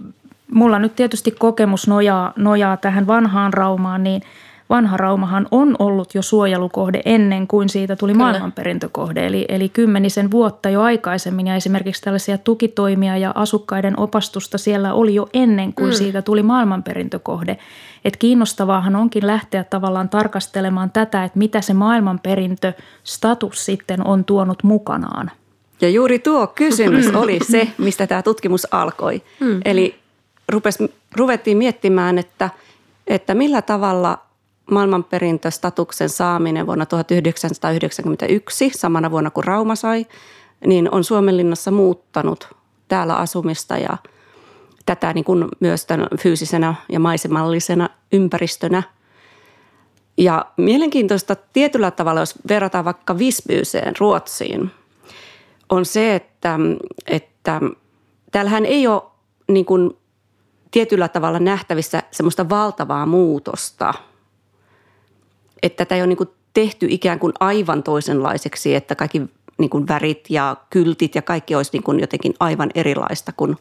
mulla 0.51 0.79
nyt 0.79 0.95
tietysti 0.95 1.31
kokemus 1.31 1.87
nojaa, 1.87 2.33
nojaa 2.35 2.77
tähän 2.77 3.07
vanhaan 3.07 3.53
Raumaan, 3.53 4.03
niin– 4.03 4.21
vanha 4.69 4.97
Raumahan 4.97 5.47
on 5.51 5.75
ollut 5.79 6.15
jo 6.15 6.21
suojelukohde 6.21 7.01
ennen 7.05 7.47
kuin 7.47 7.69
siitä 7.69 7.95
tuli 7.95 8.11
Kyllä. 8.11 8.23
maailmanperintökohde. 8.23 9.27
Eli, 9.27 9.45
eli 9.49 9.69
kymmenisen 9.69 10.31
vuotta 10.31 10.69
jo 10.69 10.81
aikaisemmin 10.81 11.47
ja 11.47 11.55
esimerkiksi 11.55 12.01
tällaisia 12.01 12.37
tukitoimia 12.37 13.17
ja 13.17 13.31
asukkaiden 13.35 13.99
opastusta 13.99 14.57
siellä 14.57 14.93
oli 14.93 15.15
jo 15.15 15.29
ennen 15.33 15.73
kuin 15.73 15.89
mm. 15.89 15.95
siitä 15.95 16.21
tuli 16.21 16.43
maailmanperintökohde. 16.43 17.57
Et 18.05 18.17
kiinnostavaahan 18.17 18.95
onkin 18.95 19.27
lähteä 19.27 19.63
tavallaan 19.63 20.09
tarkastelemaan 20.09 20.91
tätä, 20.91 21.23
että 21.23 21.39
mitä 21.39 21.61
se 21.61 21.73
maailmanperintöstatus 21.73 23.65
sitten 23.65 24.07
on 24.07 24.25
tuonut 24.25 24.63
mukanaan. 24.63 25.31
Ja 25.81 25.89
juuri 25.89 26.19
tuo 26.19 26.47
kysymys 26.47 27.11
mm. 27.11 27.15
oli 27.15 27.39
se, 27.51 27.67
mistä 27.77 28.07
tämä 28.07 28.21
tutkimus 28.21 28.67
alkoi. 28.71 29.21
Mm. 29.39 29.61
Eli 29.65 29.95
rupes, 30.49 30.77
ruvettiin 31.15 31.57
miettimään, 31.57 32.17
että, 32.17 32.49
että 33.07 33.35
millä 33.35 33.61
tavalla 33.61 34.28
maailmanperintöstatuksen 34.71 36.09
saaminen 36.09 36.67
vuonna 36.67 36.85
1991, 36.85 38.71
samana 38.75 39.11
vuonna 39.11 39.29
kuin 39.29 39.43
Rauma 39.43 39.75
sai, 39.75 40.05
niin 40.65 40.89
on 40.91 41.03
Suomenlinnassa 41.03 41.71
muuttanut 41.71 42.47
täällä 42.87 43.15
asumista 43.15 43.77
ja 43.77 43.97
tätä 44.85 45.13
niin 45.13 45.25
kuin 45.25 45.45
myös 45.59 45.85
tämän 45.85 46.07
fyysisenä 46.19 46.75
ja 46.89 46.99
maisemallisena 46.99 47.89
ympäristönä. 48.11 48.83
Ja 50.17 50.45
mielenkiintoista 50.57 51.35
tietyllä 51.53 51.91
tavalla, 51.91 52.19
jos 52.19 52.35
verrataan 52.49 52.85
vaikka 52.85 53.17
Visbyyseen, 53.17 53.93
Ruotsiin, 53.99 54.71
on 55.69 55.85
se, 55.85 56.15
että, 56.15 56.59
että 57.07 57.61
täällähän 58.31 58.65
ei 58.65 58.87
ole 58.87 59.01
niin 59.47 59.65
kuin 59.65 59.97
tietyllä 60.71 61.07
tavalla 61.07 61.39
nähtävissä 61.39 62.03
semmoista 62.11 62.49
valtavaa 62.49 63.05
muutosta– 63.05 63.93
että 65.63 65.85
tätä 65.85 65.95
ei 65.95 66.01
ole 66.01 66.07
niin 66.07 66.17
kuin 66.17 66.29
tehty 66.53 66.87
ikään 66.89 67.19
kuin 67.19 67.33
aivan 67.39 67.83
toisenlaiseksi, 67.83 68.75
että 68.75 68.95
kaikki 68.95 69.21
niin 69.57 69.69
kuin 69.69 69.87
värit 69.87 70.25
ja 70.29 70.55
kyltit 70.69 71.15
ja 71.15 71.21
kaikki 71.21 71.55
olisi 71.55 71.71
niin 71.73 71.83
kuin 71.83 71.99
jotenkin 71.99 72.33
aivan 72.39 72.69
erilaista 72.75 73.31
kuin, 73.37 73.55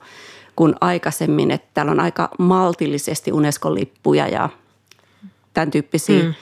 kuin 0.57 0.75
aikaisemmin. 0.81 1.51
Että 1.51 1.69
täällä 1.75 1.93
on 1.93 2.01
aika 2.01 2.29
maltillisesti 2.39 3.33
Unesco-lippuja 3.33 4.29
ja 4.29 4.49
tämän 5.55 5.71
tyyppisiä 5.71 6.23
mm. 6.23 6.35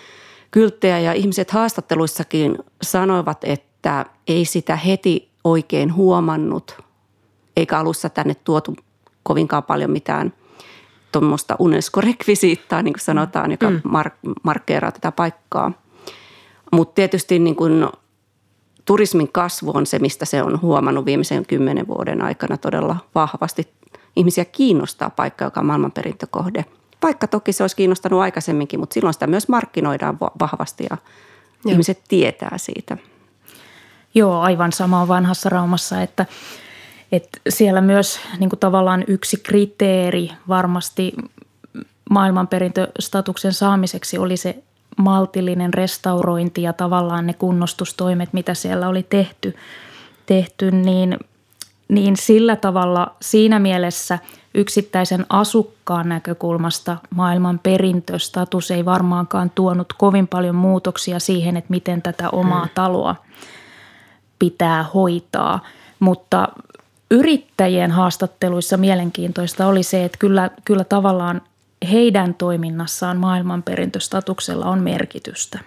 kylttejä. 0.50 1.00
Ja 1.00 1.12
ihmiset 1.12 1.50
haastatteluissakin 1.50 2.58
sanoivat, 2.82 3.44
että 3.44 4.06
ei 4.28 4.44
sitä 4.44 4.76
heti 4.76 5.28
oikein 5.44 5.94
huomannut, 5.94 6.80
eikä 7.56 7.78
alussa 7.78 8.08
tänne 8.08 8.34
tuotu 8.34 8.76
kovinkaan 9.22 9.62
paljon 9.62 9.90
mitään– 9.90 10.32
tuommoista 11.20 11.56
UNESCO-rekvisiittaa, 11.58 12.82
niin 12.82 12.92
kuin 12.92 13.00
sanotaan, 13.00 13.50
joka 13.50 13.70
mm. 13.70 13.80
mark- 13.84 14.34
markkeeraa 14.42 14.92
tätä 14.92 15.12
paikkaa. 15.12 15.72
Mutta 16.72 16.94
tietysti 16.94 17.38
niin 17.38 17.56
kuin 17.56 17.88
turismin 18.84 19.32
kasvu 19.32 19.72
on 19.74 19.86
se, 19.86 19.98
mistä 19.98 20.24
se 20.24 20.42
on 20.42 20.62
huomannut 20.62 21.04
viimeisen 21.04 21.46
kymmenen 21.46 21.86
vuoden 21.86 22.22
aikana 22.22 22.56
todella 22.56 22.96
vahvasti. 23.14 23.68
Ihmisiä 24.16 24.44
kiinnostaa 24.44 25.10
paikka, 25.10 25.44
joka 25.44 25.60
on 25.60 25.66
maailmanperintökohde. 25.66 26.64
Vaikka 27.02 27.26
toki 27.26 27.52
se 27.52 27.62
olisi 27.62 27.76
kiinnostanut 27.76 28.20
aikaisemminkin, 28.20 28.80
mutta 28.80 28.94
silloin 28.94 29.14
sitä 29.14 29.26
myös 29.26 29.48
markkinoidaan 29.48 30.18
vahvasti 30.20 30.86
ja 30.90 30.96
Joo. 30.96 31.72
ihmiset 31.72 32.02
tietää 32.08 32.58
siitä. 32.58 32.96
Joo, 34.14 34.40
aivan 34.40 34.72
sama 34.72 35.00
on 35.00 35.08
vanhassa 35.08 35.48
Raumassa, 35.48 36.02
että– 36.02 36.26
et 37.16 37.40
siellä 37.48 37.80
myös 37.80 38.20
niin 38.38 38.50
kuin 38.50 38.60
tavallaan 38.60 39.04
yksi 39.06 39.36
kriteeri 39.36 40.30
varmasti 40.48 41.12
maailmanperintöstatuksen 42.10 43.52
saamiseksi 43.52 44.18
oli 44.18 44.36
se 44.36 44.62
maltillinen 44.96 45.74
restaurointi 45.74 46.62
ja 46.62 46.72
tavallaan 46.72 47.26
ne 47.26 47.34
kunnostustoimet, 47.34 48.32
mitä 48.32 48.54
siellä 48.54 48.88
oli 48.88 49.02
tehty, 49.02 49.56
tehty 50.26 50.70
niin, 50.70 51.18
niin 51.88 52.16
sillä 52.16 52.56
tavalla 52.56 53.14
siinä 53.22 53.58
mielessä 53.58 54.18
yksittäisen 54.54 55.26
asukkaan 55.28 56.08
näkökulmasta 56.08 56.96
maailman 57.10 57.58
perintöstatus 57.58 58.70
ei 58.70 58.84
varmaankaan 58.84 59.50
tuonut 59.50 59.92
kovin 59.92 60.28
paljon 60.28 60.54
muutoksia 60.54 61.18
siihen, 61.18 61.56
että 61.56 61.70
miten 61.70 62.02
tätä 62.02 62.30
omaa 62.30 62.64
hmm. 62.64 62.70
taloa 62.74 63.16
pitää 64.38 64.82
hoitaa. 64.82 65.60
Mutta 66.00 66.48
yrittäjien 67.10 67.90
haastatteluissa 67.90 68.76
mielenkiintoista 68.76 69.66
oli 69.66 69.82
se, 69.82 70.04
että 70.04 70.18
kyllä, 70.18 70.50
kyllä 70.64 70.84
tavallaan 70.84 71.42
heidän 71.92 72.34
toiminnassaan 72.34 73.16
maailmanperintöstatuksella 73.16 74.66
on 74.66 74.78
merkitystä. 74.78 75.58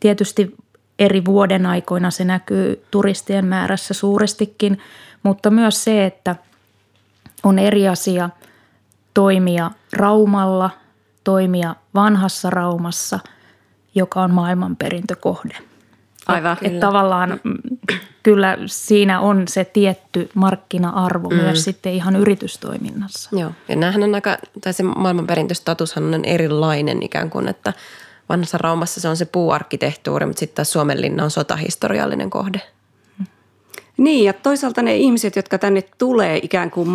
Tietysti 0.00 0.56
eri 0.98 1.24
vuoden 1.24 1.66
aikoina 1.66 2.10
se 2.10 2.24
näkyy 2.24 2.84
turistien 2.90 3.44
määrässä 3.44 3.94
suurestikin, 3.94 4.78
mutta 5.22 5.50
myös 5.50 5.84
se, 5.84 6.04
että 6.04 6.36
on 7.42 7.58
eri 7.58 7.88
asia 7.88 8.30
toimia 9.14 9.70
Raumalla, 9.92 10.70
toimia 11.24 11.76
vanhassa 11.94 12.50
Raumassa, 12.50 13.20
joka 13.94 14.22
on 14.22 14.30
maailmanperintökohde. 14.30 15.71
Aivan. 16.26 16.56
Että 16.62 16.80
tavallaan 16.80 17.40
kyllä 18.22 18.58
siinä 18.66 19.20
on 19.20 19.48
se 19.48 19.64
tietty 19.64 20.28
markkina-arvo 20.34 21.28
mm. 21.28 21.36
myös 21.36 21.64
sitten 21.64 21.92
ihan 21.92 22.16
yritystoiminnassa. 22.16 23.30
Joo, 23.32 23.50
ja 23.68 23.76
näähän 23.76 24.02
on 24.02 24.14
aika, 24.14 24.38
tai 24.60 24.72
se 24.72 24.82
maailmanperintöstatushan 24.82 26.14
on 26.14 26.24
erilainen 26.24 27.02
ikään 27.02 27.30
kuin, 27.30 27.48
että 27.48 27.72
vanhassa 28.28 28.58
Raumassa 28.58 29.00
se 29.00 29.08
on 29.08 29.16
se 29.16 29.24
puuarkkitehtuuri, 29.24 30.26
mutta 30.26 30.40
sitten 30.40 30.56
taas 30.56 30.72
Suomenlinna 30.72 31.24
on 31.24 31.30
sotahistoriallinen 31.30 32.30
kohde. 32.30 32.60
Niin, 33.96 34.24
ja 34.24 34.32
toisaalta 34.32 34.82
ne 34.82 34.96
ihmiset, 34.96 35.36
jotka 35.36 35.58
tänne 35.58 35.82
tulee 35.98 36.40
ikään 36.42 36.70
kuin 36.70 36.88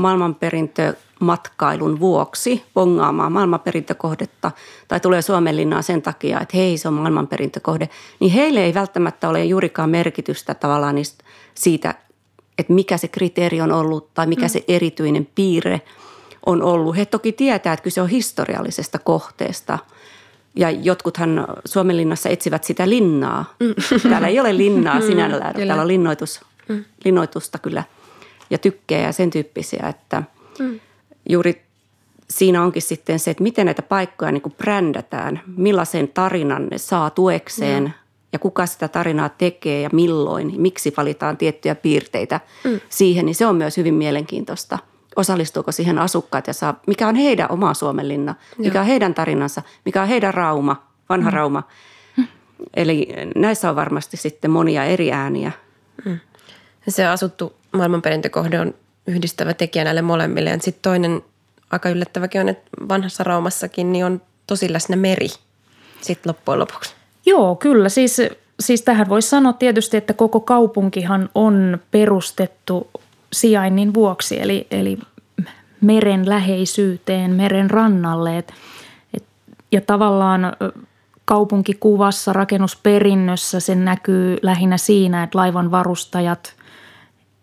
maailmanperintömatkailun 1.20 2.00
vuoksi 2.00 2.64
bongaamaan 2.74 3.32
maailmanperintökohdetta 3.32 4.52
tai 4.88 5.00
tulee 5.00 5.22
Suomenlinnaan 5.22 5.84
sen 5.84 6.02
takia, 6.02 6.42
että 6.42 6.58
hei, 6.58 6.78
se 6.78 6.88
on 6.88 6.94
maailmanperintökohde, 6.94 7.90
niin 8.20 8.32
heille 8.32 8.64
ei 8.64 8.74
välttämättä 8.74 9.30
ole 9.30 9.46
juurikaan 9.46 9.90
merkitystä 9.90 10.54
tavallaan 10.54 10.96
niistä, 10.96 11.24
siitä, 11.56 11.96
että 12.58 12.74
mikä 12.74 12.98
se 12.98 13.08
kriteeri 13.08 13.62
on 13.62 13.72
ollut 13.72 14.14
tai 14.14 14.28
mikä 14.28 14.46
mm. 14.46 14.50
se 14.50 14.64
erityinen 14.68 15.28
piirre 15.36 15.82
on 16.46 16.64
ollut. 16.64 16.98
He 16.98 17.06
toki 17.06 17.32
tietää, 17.32 17.74
että 17.74 17.84
kyse 17.84 18.02
on 18.02 18.10
historiallisesta 18.10 19.00
kohteesta– 19.00 19.80
ja 20.58 20.72
jotkuthan 20.72 21.48
Suomenlinnassa 21.66 22.30
etsivät 22.30 22.64
sitä 22.64 22.90
linnaa. 22.90 23.56
Mm. 23.60 24.10
Täällä 24.10 24.28
ei 24.28 24.40
ole 24.40 24.58
linnaa 24.58 25.00
mm, 25.00 25.06
sinällään. 25.06 25.56
Täällä 25.56 25.82
on 25.82 25.88
linnoitus, 25.88 26.42
mm. 26.70 26.86
linnoitusta 27.06 27.58
kyllä 27.58 27.84
ja 28.50 28.58
tykkejä 28.58 29.02
ja 29.02 29.12
sen 29.12 29.30
tyyppisiä, 29.30 29.88
että 29.90 30.24
mm. 30.60 30.80
Juuri 31.30 31.62
siinä 32.30 32.64
onkin 32.64 32.82
sitten 32.82 33.20
se, 33.20 33.32
että 33.32 33.44
miten 33.44 33.66
näitä 33.66 33.82
paikkoja 33.82 34.32
niin 34.32 34.42
kuin 34.42 34.56
brändätään, 34.58 35.42
millaisen 35.58 36.08
tarinan 36.08 36.68
ne 36.72 36.78
saa 36.78 37.10
tuekseen 37.10 37.84
mm. 37.84 37.92
ja 38.34 38.40
kuka 38.40 38.66
sitä 38.66 38.88
tarinaa 38.88 39.30
tekee 39.30 39.82
ja 39.82 39.90
milloin, 39.94 40.54
miksi 40.62 40.94
valitaan 40.98 41.38
tiettyjä 41.38 41.76
piirteitä 41.76 42.40
mm. 42.64 42.80
siihen, 42.90 43.26
niin 43.26 43.36
se 43.36 43.46
on 43.46 43.56
myös 43.56 43.78
hyvin 43.78 43.94
mielenkiintoista– 43.94 44.80
osallistuuko 45.18 45.72
siihen 45.72 46.00
asukkaat 46.00 46.48
ja 46.48 46.54
saa, 46.54 46.80
mikä 46.88 47.08
on 47.08 47.16
heidän 47.16 47.52
oma 47.52 47.74
Suomenlinna, 47.74 48.36
mikä 48.58 48.78
Joo. 48.78 48.82
on 48.82 48.88
heidän 48.88 49.14
tarinansa, 49.14 49.62
mikä 49.86 50.02
on 50.02 50.08
heidän 50.08 50.34
Rauma, 50.34 50.88
vanha 51.10 51.32
mm. 51.32 51.36
Rauma. 51.36 51.64
Mm. 52.18 52.28
Eli 52.74 53.08
näissä 53.36 53.70
on 53.70 53.76
varmasti 53.76 54.18
sitten 54.18 54.52
monia 54.52 54.84
eri 54.84 55.12
ääniä. 55.12 55.52
Mm. 56.06 56.20
Se 56.88 57.06
asuttu 57.06 57.54
maailmanperintökohde 57.72 58.60
on 58.60 58.74
yhdistävä 59.08 59.54
tekijä 59.54 59.84
näille 59.84 60.02
molemmille. 60.02 60.58
Sitten 60.62 60.82
toinen 60.82 61.22
aika 61.72 61.90
yllättäväkin 61.90 62.42
on, 62.42 62.50
että 62.50 62.70
vanhassa 62.90 63.24
Raumassakin 63.24 63.92
niin 63.92 64.06
on 64.06 64.22
tosi 64.48 64.74
läsnä 64.74 64.96
meri 64.96 65.28
sitten 66.02 66.30
loppujen 66.30 66.60
lopuksi. 66.60 66.96
Joo, 67.26 67.56
kyllä. 67.56 67.90
Siis, 67.90 68.22
siis 68.60 68.82
tähän 68.82 69.10
voisi 69.10 69.30
sanoa 69.30 69.54
tietysti, 69.54 69.98
että 69.98 70.14
koko 70.14 70.40
kaupunkihan 70.40 71.30
on 71.36 71.78
perustettu 71.92 72.90
sijainnin 73.34 73.94
vuoksi, 73.94 74.42
eli, 74.42 74.68
eli 74.72 74.98
meren 75.82 76.30
läheisyyteen, 76.30 77.32
meren 77.32 77.70
rannalle. 77.70 78.38
Et, 78.38 78.54
et, 79.14 79.24
ja 79.72 79.82
tavallaan 79.82 80.54
kaupunkikuvassa, 81.26 82.34
rakennusperinnössä 82.34 83.60
se 83.60 83.76
näkyy 83.76 84.38
lähinnä 84.42 84.78
siinä, 84.78 85.24
että 85.24 85.38
laivan 85.38 85.72
varustajat 85.72 86.57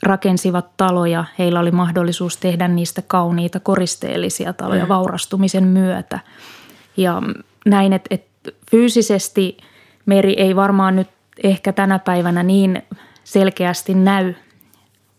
rakensivat 0.05 0.77
taloja. 0.77 1.25
Heillä 1.38 1.61
oli 1.61 1.71
mahdollisuus 1.71 2.37
tehdä 2.37 2.69
niistä 2.69 3.03
kauniita 3.07 3.61
koristeellisia 3.61 4.53
taloja 4.53 4.85
mm. 4.85 4.88
vaurastumisen 4.88 5.64
myötä. 5.64 6.19
Ja 6.97 7.23
näin, 7.67 7.93
että, 7.93 8.14
että 8.14 8.51
fyysisesti 8.71 9.57
meri 10.07 10.33
ei 10.33 10.57
varmaan 10.57 10.97
nyt 10.97 11.09
ehkä 11.45 11.73
tänä 11.73 11.99
päivänä 11.99 12.43
niin 12.43 12.83
selkeästi 13.25 13.95
näy 13.95 14.35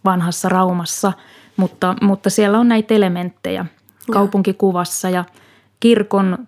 vanhassa 0.05 0.49
Raumassa, 0.49 1.13
mutta, 1.57 1.95
mutta 2.01 2.29
siellä 2.29 2.59
on 2.59 2.67
näitä 2.67 2.93
elementtejä 2.93 3.65
kaupunkikuvassa 4.11 5.09
ja 5.09 5.23
kirkon 5.79 6.47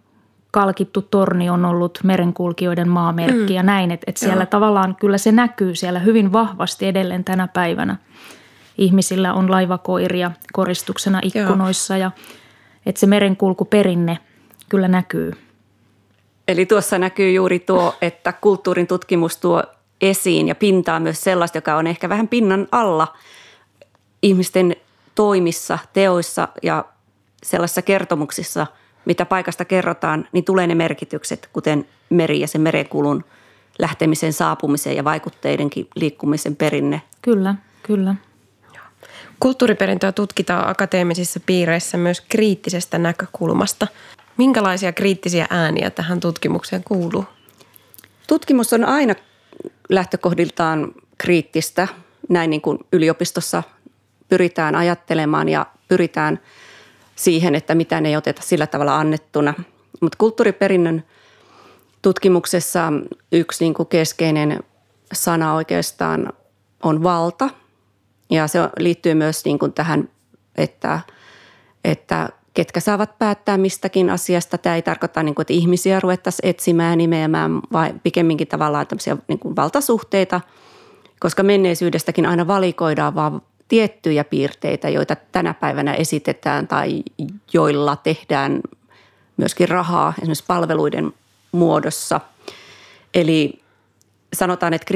kalkittu 0.62 1.02
torni 1.02 1.50
on 1.50 1.66
ollut 1.66 2.00
merenkulkijoiden 2.04 2.90
maamerkki 2.90 3.54
mm. 3.54 3.56
ja 3.56 3.64
näin, 3.64 3.92
että, 3.92 4.04
että 4.08 4.20
siellä 4.20 4.44
Joo. 4.44 4.50
tavallaan 4.50 4.96
kyllä 4.96 5.18
se 5.18 5.32
näkyy 5.32 5.76
siellä 5.76 6.00
hyvin 6.00 6.34
vahvasti 6.34 6.88
edelleen 6.88 7.24
tänä 7.24 7.48
päivänä. 7.48 7.96
Ihmisillä 8.78 9.34
on 9.34 9.52
laivakoiria 9.52 10.32
koristuksena 10.54 11.20
ikkunoissa 11.24 11.98
Joo. 11.98 12.02
ja 12.02 12.12
että 12.86 13.00
se 13.00 13.08
merenkulkuperinne 13.08 14.18
kyllä 14.70 14.88
näkyy. 14.88 15.34
Eli 16.48 16.66
tuossa 16.66 16.98
näkyy 16.98 17.32
juuri 17.32 17.60
tuo, 17.60 17.96
että 18.02 18.34
kulttuurin 18.34 18.88
tutkimus 18.88 19.38
tuo 19.38 19.64
esiin 20.02 20.48
ja 20.48 20.56
pintaa 20.56 21.00
myös 21.00 21.24
sellaista, 21.24 21.58
joka 21.58 21.76
on 21.76 21.88
ehkä 21.88 22.10
vähän 22.10 22.28
pinnan 22.28 22.68
alla– 22.72 23.08
ihmisten 24.22 24.76
toimissa, 25.16 25.80
teoissa 25.94 26.48
ja 26.64 26.86
sellaisissa 27.44 27.82
kertomuksissa, 27.82 28.68
mitä 29.08 29.26
paikasta 29.26 29.66
kerrotaan, 29.66 30.28
niin 30.32 30.44
tulee 30.44 30.68
ne 30.68 30.76
merkitykset, 30.76 31.50
kuten 31.54 31.88
meri 32.10 32.40
ja 32.40 32.48
sen 32.48 32.62
merenkulun 32.62 33.24
lähtemisen, 33.80 34.34
saapumisen 34.34 34.96
ja 34.96 35.04
vaikutteidenkin 35.04 35.88
liikkumisen 35.96 36.56
perinne. 36.56 37.02
Kyllä, 37.22 37.56
kyllä. 37.84 38.16
Kulttuuriperintöä 39.40 40.12
tutkitaan 40.12 40.70
akateemisissa 40.70 41.40
piireissä 41.46 41.98
myös 41.98 42.22
kriittisestä 42.22 42.98
näkökulmasta. 42.98 43.88
Minkälaisia 44.38 44.94
kriittisiä 44.94 45.48
ääniä 45.50 45.90
tähän 45.90 46.20
tutkimukseen 46.20 46.84
kuuluu? 46.84 47.26
Tutkimus 48.28 48.74
on 48.74 48.86
aina 48.86 49.16
lähtökohdiltaan 49.90 50.92
kriittistä, 51.18 51.88
näin 52.30 52.50
niin 52.50 52.62
kuin 52.62 52.80
yliopistossa 52.94 53.64
pyritään 54.30 54.76
ajattelemaan 54.76 55.50
ja 55.50 55.66
pyritään 55.88 56.40
siihen, 57.18 57.56
että 57.56 57.76
mitä 57.76 58.02
ei 58.06 58.16
oteta 58.16 58.42
sillä 58.42 58.68
tavalla 58.68 59.00
annettuna. 59.00 59.54
Mutta 60.02 60.18
kulttuuriperinnön 60.18 61.04
tutkimuksessa 62.02 62.94
yksi 63.32 63.64
niin 63.64 63.74
kuin 63.74 63.88
keskeinen 63.88 64.64
sana 65.14 65.54
oikeastaan 65.54 66.34
on 66.84 67.04
valta. 67.04 67.50
Ja 68.30 68.48
se 68.48 68.60
liittyy 68.80 69.14
myös 69.14 69.46
niin 69.46 69.60
kuin 69.60 69.74
tähän, 69.74 70.10
että, 70.56 71.00
että 71.84 72.30
ketkä 72.54 72.80
saavat 72.80 73.20
päättää 73.20 73.58
mistäkin 73.58 74.10
asiasta. 74.10 74.58
Tämä 74.58 74.76
ei 74.76 74.82
tarkoita, 74.82 75.24
niin 75.24 75.36
kuin, 75.36 75.44
että 75.44 75.54
ihmisiä 75.54 76.00
ruvettaisiin 76.00 76.50
etsimään, 76.50 76.98
nimeämään, 76.98 77.62
vai 77.74 77.94
pikemminkin 78.04 78.48
tavallaan 78.48 78.88
tämmöisiä 78.88 79.18
niin 79.28 79.40
kuin 79.40 79.56
valtasuhteita, 79.56 80.42
koska 81.20 81.44
menneisyydestäkin 81.44 82.26
aina 82.26 82.48
valikoidaan 82.48 83.16
vaan 83.16 83.42
tiettyjä 83.68 84.24
piirteitä, 84.24 84.90
joita 84.90 85.16
tänä 85.32 85.54
päivänä 85.54 85.94
esitetään 85.94 86.68
tai 86.68 87.04
joilla 87.54 87.96
tehdään 87.96 88.62
myöskin 89.38 89.70
rahaa 89.70 90.14
esimerkiksi 90.18 90.44
palveluiden 90.48 91.14
muodossa. 91.52 92.22
Eli 93.14 93.62
sanotaan, 94.34 94.74
että 94.74 94.94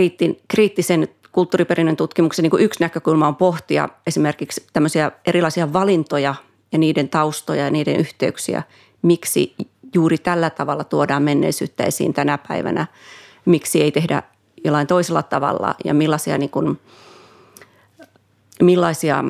kriittisen 0.47 1.07
kulttuuriperinnön 1.31 1.97
tutkimuksen 1.97 2.43
niin 2.43 2.51
kuin 2.51 2.63
yksi 2.63 2.83
näkökulma 2.83 3.27
on 3.27 3.35
pohtia 3.35 3.89
esimerkiksi 4.07 4.63
tämmöisiä 4.73 5.11
erilaisia 5.25 5.73
valintoja 5.73 6.35
ja 6.71 6.77
niiden 6.77 7.09
taustoja 7.09 7.63
ja 7.63 7.71
niiden 7.71 7.95
yhteyksiä, 7.95 8.63
miksi 9.01 9.55
juuri 9.95 10.17
tällä 10.17 10.49
tavalla 10.49 10.83
tuodaan 10.83 11.23
menneisyyttä 11.23 11.83
esiin 11.83 12.13
tänä 12.13 12.37
päivänä, 12.47 12.87
miksi 13.45 13.83
ei 13.83 13.91
tehdä 13.91 14.23
jollain 14.63 14.87
toisella 14.87 15.23
tavalla 15.23 15.75
ja 15.85 15.93
millaisia 15.93 16.37
niin 16.37 16.49
kuin– 16.49 16.79
millaisia 18.61 19.23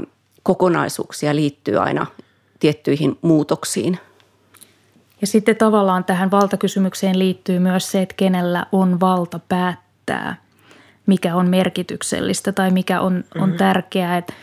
kokonaisuuksia 0.44 1.36
liittyy 1.36 1.78
aina 1.78 2.06
tiettyihin 2.60 3.18
muutoksiin. 3.22 4.00
Ja 5.22 5.28
sitten 5.28 5.56
tavallaan 5.56 6.04
tähän 6.04 6.32
valtakysymykseen 6.32 7.20
liittyy 7.20 7.60
myös 7.60 7.92
se, 7.92 8.02
että 8.02 8.16
kenellä 8.18 8.66
on 8.72 9.00
valta 9.00 9.40
päättää, 9.50 10.36
mikä 11.06 11.36
on 11.36 11.50
merkityksellistä 11.50 12.52
tai 12.52 12.72
mikä 12.72 13.02
on, 13.02 13.14
on 13.36 13.42
mm-hmm. 13.42 13.58
tärkeää. 13.58 14.18
Että, 14.18 14.34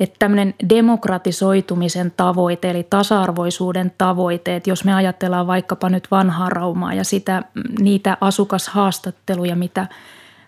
että 0.00 0.16
tämmöinen 0.18 0.54
demokratisoitumisen 0.68 2.12
tavoite, 2.16 2.70
eli 2.70 2.82
tasa-arvoisuuden 2.82 3.92
tavoite, 3.98 4.56
että 4.56 4.70
jos 4.70 4.84
me 4.84 4.94
ajatellaan 4.94 5.46
vaikkapa 5.46 5.88
nyt 5.88 6.10
vanhaa 6.10 6.48
Raumaa 6.48 6.94
ja 6.94 7.04
sitä, 7.04 7.42
niitä 7.80 8.16
asukashaastatteluja, 8.20 9.56
mitä– 9.56 9.86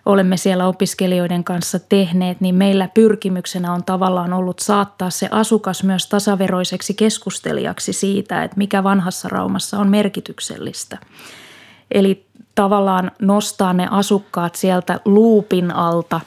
olemme 0.07 0.37
siellä 0.37 0.67
opiskelijoiden 0.67 1.43
kanssa 1.43 1.79
tehneet, 1.79 2.41
niin 2.41 2.55
meillä 2.55 2.89
pyrkimyksenä 2.93 3.73
on 3.73 3.83
tavallaan 3.83 4.33
ollut 4.33 4.59
saattaa 4.59 5.09
se 5.09 5.27
asukas 5.31 5.83
myös 5.83 6.07
tasaveroiseksi 6.07 6.93
keskustelijaksi 6.93 7.93
siitä, 7.93 8.43
että 8.43 8.57
mikä 8.57 8.83
vanhassa 8.83 9.29
Raumassa 9.29 9.79
on 9.79 9.89
merkityksellistä. 9.89 10.97
Eli 11.91 12.25
tavallaan 12.55 13.11
nostaa 13.19 13.73
ne 13.73 13.87
asukkaat 13.91 14.55
sieltä 14.55 14.99
luupin 15.05 15.75
alta 15.75 16.21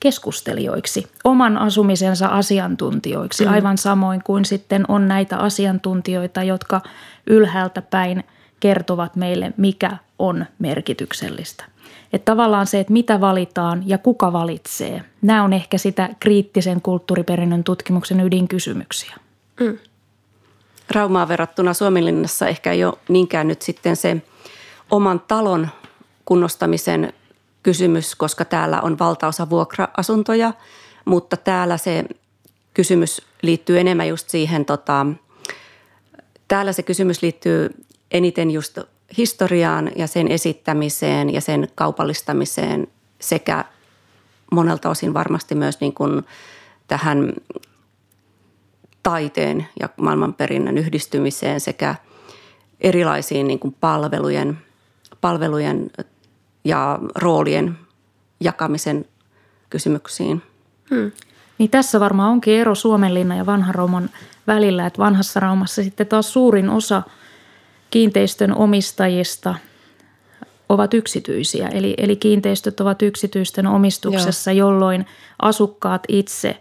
keskustelijoiksi, 0.00 1.06
oman 1.24 1.58
asumisensa 1.58 2.26
asiantuntijoiksi, 2.26 3.44
mm. 3.44 3.52
aivan 3.52 3.78
samoin 3.78 4.22
kuin 4.24 4.44
sitten 4.44 4.84
on 4.88 5.08
näitä 5.08 5.36
asiantuntijoita, 5.36 6.42
jotka 6.42 6.80
ylhäältä 7.26 7.82
päin 7.82 8.24
kertovat 8.60 9.16
meille, 9.16 9.52
mikä 9.56 9.96
on 10.18 10.46
merkityksellistä. 10.58 11.75
Että 12.16 12.32
tavallaan 12.32 12.66
se, 12.66 12.80
että 12.80 12.92
mitä 12.92 13.20
valitaan 13.20 13.82
ja 13.86 13.98
kuka 13.98 14.32
valitsee, 14.32 15.02
nämä 15.22 15.44
on 15.44 15.52
ehkä 15.52 15.78
sitä 15.78 16.08
kriittisen 16.20 16.80
kulttuuriperinnön 16.82 17.64
tutkimuksen 17.64 18.20
ydinkysymyksiä. 18.20 19.16
Mm. 19.60 19.78
Raumaan 20.90 21.28
verrattuna 21.28 21.74
Suomenlinnassa 21.74 22.48
ehkä 22.48 22.72
ei 22.72 22.84
ole 22.84 22.98
niinkään 23.08 23.48
nyt 23.48 23.62
sitten 23.62 23.96
se 23.96 24.16
oman 24.90 25.20
talon 25.20 25.68
kunnostamisen 26.24 27.12
kysymys, 27.62 28.14
koska 28.14 28.44
täällä 28.44 28.80
on 28.80 28.98
valtaosa 28.98 29.50
vuokra-asuntoja, 29.50 30.52
mutta 31.04 31.36
täällä 31.36 31.76
se 31.76 32.04
kysymys 32.74 33.22
liittyy 33.42 33.80
enemmän 33.80 34.08
just 34.08 34.28
siihen, 34.28 34.64
tota, 34.64 35.06
täällä 36.48 36.72
se 36.72 36.82
kysymys 36.82 37.22
liittyy 37.22 37.70
eniten 38.10 38.50
just 38.50 38.78
historiaan 39.18 39.90
ja 39.96 40.06
sen 40.06 40.28
esittämiseen 40.28 41.32
ja 41.32 41.40
sen 41.40 41.68
kaupallistamiseen 41.74 42.86
sekä 43.18 43.64
monelta 44.52 44.90
osin 44.90 45.14
varmasti 45.14 45.54
myös 45.54 45.80
niin 45.80 45.94
kuin 45.94 46.22
tähän 46.88 47.32
taiteen 49.02 49.68
ja 49.80 49.88
maailmanperinnön 49.96 50.78
yhdistymiseen 50.78 51.60
sekä 51.60 51.94
erilaisiin 52.80 53.46
niin 53.46 53.58
kuin 53.58 53.76
palvelujen, 53.80 54.58
palvelujen 55.20 55.90
ja 56.64 56.98
roolien 57.14 57.78
jakamisen 58.40 59.04
kysymyksiin. 59.70 60.42
Hmm. 60.90 61.12
Niin 61.58 61.70
tässä 61.70 62.00
varmaan 62.00 62.30
onkin 62.30 62.54
ero 62.54 62.74
Suomenlinna 62.74 63.36
ja 63.36 63.46
vanhan 63.46 63.74
Rauman 63.74 64.10
välillä, 64.46 64.86
että 64.86 64.98
vanhassa 64.98 65.40
Raumassa 65.40 65.82
sitten 65.82 66.06
taas 66.06 66.32
suurin 66.32 66.70
osa 66.70 67.02
kiinteistön 67.90 68.54
omistajista 68.54 69.54
ovat 70.68 70.94
yksityisiä. 70.94 71.68
Eli, 71.68 71.94
eli 71.98 72.16
kiinteistöt 72.16 72.80
ovat 72.80 73.02
yksityisten 73.02 73.66
omistuksessa, 73.66 74.52
Joo. 74.52 74.68
jolloin 74.68 75.06
asukkaat 75.42 76.02
itse, 76.08 76.56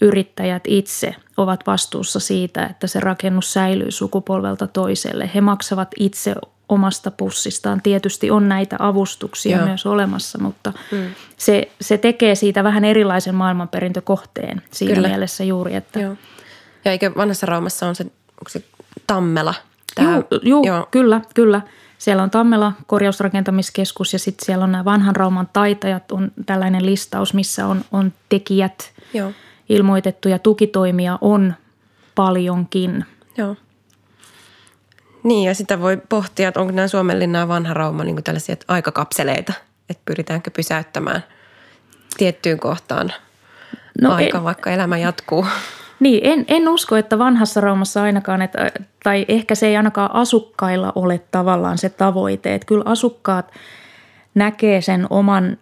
yrittäjät 0.00 0.62
itse 0.66 1.14
ovat 1.36 1.66
vastuussa 1.66 2.20
siitä, 2.20 2.66
että 2.66 2.86
se 2.86 3.00
rakennus 3.00 3.52
säilyy 3.52 3.90
sukupolvelta 3.90 4.66
toiselle. 4.66 5.30
He 5.34 5.40
maksavat 5.40 5.88
itse 5.98 6.34
omasta 6.68 7.10
pussistaan. 7.10 7.82
Tietysti 7.82 8.30
on 8.30 8.48
näitä 8.48 8.76
avustuksia 8.78 9.56
Joo. 9.56 9.66
myös 9.66 9.86
olemassa, 9.86 10.38
mutta 10.38 10.72
mm. 10.92 11.06
se, 11.36 11.70
se 11.80 11.98
tekee 11.98 12.34
siitä 12.34 12.64
vähän 12.64 12.84
erilaisen 12.84 13.34
maailmanperintökohteen 13.34 14.62
siinä 14.70 14.94
Kyllä. 14.94 15.08
mielessä 15.08 15.44
juuri. 15.44 15.74
Että 15.74 16.00
Joo. 16.00 16.16
Ja 16.84 16.92
eikö 16.92 17.12
vanhassa 17.16 17.46
Raumassa 17.46 17.88
on 17.88 17.94
se, 17.94 18.04
onko 18.04 18.48
se 18.48 18.62
Tammela? 19.06 19.54
Tämä, 19.96 20.12
Joo, 20.12 20.24
juu, 20.42 20.66
Joo, 20.66 20.88
kyllä, 20.90 21.20
kyllä. 21.34 21.60
Siellä 21.98 22.22
on 22.22 22.30
Tammela 22.30 22.72
korjausrakentamiskeskus 22.86 24.12
ja 24.12 24.18
sitten 24.18 24.46
siellä 24.46 24.64
on 24.64 24.72
nämä 24.72 24.84
vanhan 24.84 25.16
Rauman 25.16 25.48
taitajat. 25.52 26.12
On 26.12 26.30
tällainen 26.46 26.86
listaus, 26.86 27.34
missä 27.34 27.66
on, 27.66 27.84
on 27.92 28.12
tekijät 28.28 28.92
Joo. 29.14 29.32
ilmoitettu 29.68 30.28
ja 30.28 30.38
tukitoimia 30.38 31.18
on 31.20 31.54
paljonkin. 32.14 33.04
Joo. 33.36 33.56
Niin 35.22 35.48
ja 35.48 35.54
sitä 35.54 35.80
voi 35.80 35.96
pohtia, 36.08 36.48
että 36.48 36.60
onko 36.60 36.72
nämä 36.72 36.88
Suomenlinna 36.88 37.38
ja 37.38 37.48
vanha 37.48 37.74
Rauma 37.74 38.04
niin 38.04 38.24
tällaisia 38.24 38.56
aikakapseleita, 38.68 39.52
että 39.90 40.02
pyritäänkö 40.04 40.50
pysäyttämään 40.50 41.24
tiettyyn 42.16 42.58
kohtaan 42.58 43.12
no 44.02 44.14
aika, 44.14 44.38
en, 44.38 44.44
vaikka 44.44 44.70
elämä 44.70 44.98
jatkuu. 44.98 45.46
Niin, 46.00 46.20
en, 46.22 46.44
en 46.48 46.68
usko, 46.68 46.96
että 46.96 47.18
vanhassa 47.18 47.60
Raumassa 47.60 48.02
ainakaan, 48.02 48.42
että, 48.42 48.70
tai 49.04 49.24
ehkä 49.28 49.54
se 49.54 49.66
ei 49.66 49.76
ainakaan 49.76 50.14
asukkailla 50.14 50.92
ole 50.94 51.20
tavallaan 51.30 51.78
se 51.78 51.88
tavoite. 51.88 52.54
Että 52.54 52.66
kyllä 52.66 52.82
asukkaat 52.86 53.52
näkee 54.34 54.80
sen 54.80 55.06
oman 55.10 55.58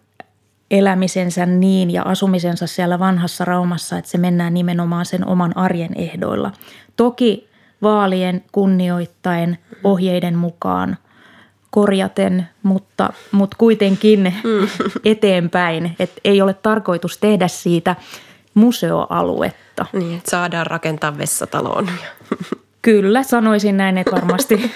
elämisensä 0.71 1.45
niin 1.45 1.91
ja 1.91 2.03
asumisensa 2.03 2.67
siellä 2.67 2.99
vanhassa 2.99 3.45
Raumassa, 3.45 3.97
että 3.97 4.11
se 4.11 4.17
mennään 4.17 4.53
nimenomaan 4.53 5.05
sen 5.05 5.27
oman 5.27 5.57
arjen 5.57 5.91
ehdoilla. 5.95 6.51
Toki 6.95 7.49
vaalien 7.81 8.43
kunnioittaen 8.51 9.57
ohjeiden 9.83 10.37
mukaan 10.37 10.97
korjaten, 11.69 12.47
mutta, 12.63 13.13
mutta 13.31 13.57
kuitenkin 13.59 14.33
mm. 14.43 14.67
eteenpäin. 15.05 15.95
Että 15.99 16.21
ei 16.25 16.41
ole 16.41 16.53
tarkoitus 16.53 17.17
tehdä 17.17 17.47
siitä 17.47 17.95
museoaluetta. 18.55 19.85
Niin, 19.93 20.17
että 20.17 20.31
saadaan 20.31 20.67
rakentaa 20.67 21.17
vessataloon. 21.17 21.89
Kyllä, 22.81 23.23
sanoisin 23.23 23.77
näin, 23.77 23.97
että 23.97 24.11
varmasti 24.11 24.71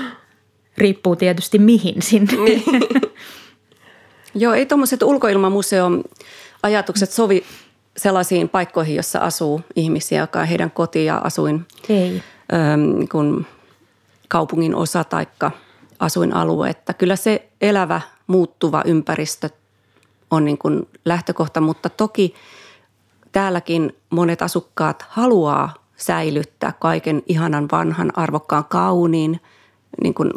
riippuu 0.78 1.16
tietysti 1.16 1.58
mihin 1.58 2.02
sinne. 2.02 2.36
Niin. 2.36 2.64
Joo, 4.34 4.54
ei 4.54 4.66
tuommoiset 4.66 5.02
ulkoilmamuseon 5.02 6.04
ajatukset 6.62 7.10
sovi 7.10 7.44
sellaisiin 7.96 8.48
paikkoihin, 8.48 8.96
jossa 8.96 9.18
asuu 9.18 9.60
ihmisiä, 9.76 10.20
joka 10.20 10.40
on 10.40 10.46
heidän 10.46 10.70
koti- 10.70 11.04
ja 11.04 11.16
asuin 11.16 11.66
ei. 11.88 12.22
Ähm, 12.52 13.04
kun 13.12 13.46
kaupungin 14.28 14.74
osa 14.74 15.04
tai 15.04 15.26
asuinalue. 15.98 16.70
Että 16.70 16.94
kyllä 16.94 17.16
se 17.16 17.48
elävä, 17.60 18.00
muuttuva 18.26 18.82
ympäristö 18.84 19.50
on 20.30 20.44
niin 20.44 20.58
kuin 20.58 20.88
lähtökohta, 21.04 21.60
mutta 21.60 21.88
toki 21.88 22.34
täälläkin 23.34 23.96
monet 24.10 24.42
asukkaat 24.42 25.04
haluaa 25.08 25.74
säilyttää 25.96 26.72
kaiken 26.78 27.22
ihanan 27.26 27.68
vanhan, 27.72 28.12
arvokkaan, 28.16 28.64
kauniin, 28.64 29.40
niin 30.02 30.14
kuin 30.14 30.30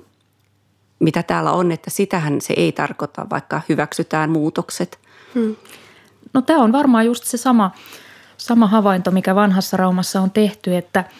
mitä 0.99 1.23
täällä 1.23 1.51
on, 1.51 1.71
että 1.71 1.89
sitähän 1.89 2.41
se 2.41 2.53
ei 2.57 2.71
tarkoita, 2.71 3.29
vaikka 3.29 3.61
hyväksytään 3.69 4.29
muutokset. 4.29 4.99
Hmm. 5.35 5.55
No 6.33 6.41
tämä 6.41 6.63
on 6.63 6.71
varmaan 6.71 7.05
just 7.05 7.23
se 7.23 7.37
sama, 7.37 7.71
sama 8.37 8.67
havainto, 8.67 9.11
mikä 9.11 9.35
vanhassa 9.35 9.77
Raumassa 9.77 10.21
on 10.21 10.31
tehty, 10.31 10.75
että– 10.75 11.03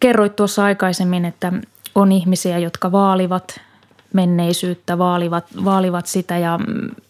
Kerroit 0.00 0.36
tuossa 0.36 0.64
aikaisemmin, 0.64 1.24
että 1.24 1.52
on 1.94 2.12
ihmisiä, 2.12 2.58
jotka 2.58 2.92
vaalivat 2.92 3.60
menneisyyttä, 4.12 4.98
vaalivat, 4.98 5.44
vaalivat 5.64 6.06
sitä 6.06 6.38
ja, 6.38 6.58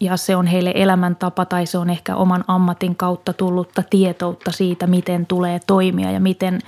ja 0.01 0.17
se 0.17 0.37
on 0.37 0.47
heille 0.47 0.73
elämäntapa 0.75 1.45
tai 1.45 1.67
se 1.67 1.79
on 1.79 1.91
ehkä 1.91 2.17
oman 2.17 2.45
ammatin 2.49 2.97
kautta 2.97 3.33
tullutta 3.33 3.83
tietoutta 3.91 4.53
siitä, 4.53 4.87
miten 4.87 5.27
tulee 5.27 5.61
toimia 5.67 6.11
ja 6.11 6.21
miten, 6.21 6.61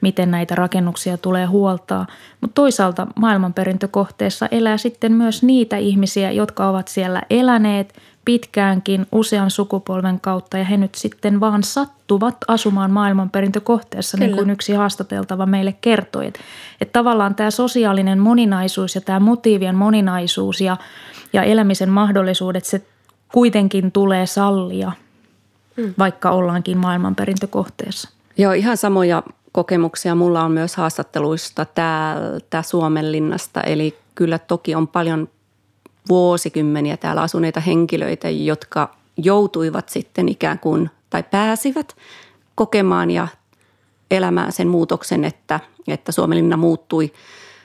miten 0.00 0.30
näitä 0.30 0.54
rakennuksia 0.54 1.18
tulee 1.18 1.46
huoltaa. 1.46 2.06
Mutta 2.40 2.54
toisaalta 2.54 3.06
maailmanperintökohteessa 3.16 4.48
elää 4.50 4.76
sitten 4.76 5.12
myös 5.12 5.42
niitä 5.42 5.76
ihmisiä, 5.76 6.30
jotka 6.30 6.68
ovat 6.68 6.88
siellä 6.88 7.22
eläneet– 7.30 7.94
pitkäänkin 8.28 9.06
usean 9.12 9.50
sukupolven 9.50 10.20
kautta 10.20 10.58
ja 10.58 10.64
he 10.64 10.76
nyt 10.76 10.94
sitten 10.94 11.40
vaan 11.40 11.62
sattuvat 11.62 12.36
asumaan 12.48 12.90
maailmanperintökohteessa, 12.90 14.16
Kyllä. 14.16 14.26
niin 14.26 14.36
kuin 14.36 14.50
yksi 14.50 14.72
haastateltava 14.72 15.46
meille 15.46 15.74
kertoi. 15.80 16.26
Että, 16.26 16.40
että 16.80 16.92
tavallaan 16.92 17.34
tämä 17.34 17.50
sosiaalinen 17.50 18.18
moninaisuus 18.18 18.94
ja 18.94 19.00
tämä 19.00 19.20
motiivien 19.20 19.74
moninaisuus 19.74 20.60
ja, 20.60 20.76
ja 21.32 21.42
elämisen 21.42 21.90
mahdollisuudet, 21.90 22.64
se 22.64 22.82
kuitenkin 23.32 23.92
tulee 23.92 24.26
sallia, 24.26 24.92
hmm. 25.76 25.94
vaikka 25.98 26.30
ollaankin 26.30 26.78
maailmanperintökohteessa. 26.78 28.10
Joo, 28.38 28.52
ihan 28.52 28.76
samoja 28.76 29.22
kokemuksia 29.52 30.14
mulla 30.14 30.44
on 30.44 30.52
myös 30.52 30.76
haastatteluista 30.76 31.64
täältä 31.64 32.62
Suomenlinnasta. 32.62 33.60
Eli 33.60 33.98
kyllä 34.14 34.38
toki 34.38 34.74
on 34.74 34.88
paljon 34.88 35.28
vuosikymmeniä 36.08 36.96
täällä 36.96 37.22
asuneita 37.22 37.60
henkilöitä, 37.60 38.30
jotka 38.30 38.96
joutuivat 39.16 39.88
sitten 39.88 40.28
ikään 40.28 40.58
kuin 40.58 40.90
tai 41.10 41.22
pääsivät 41.22 41.96
kokemaan 42.54 43.10
ja 43.10 43.28
elämään 44.10 44.52
sen 44.52 44.68
muutoksen, 44.68 45.24
että, 45.24 45.60
että 45.88 46.12
Suomenlinna 46.12 46.56
muuttui 46.56 47.12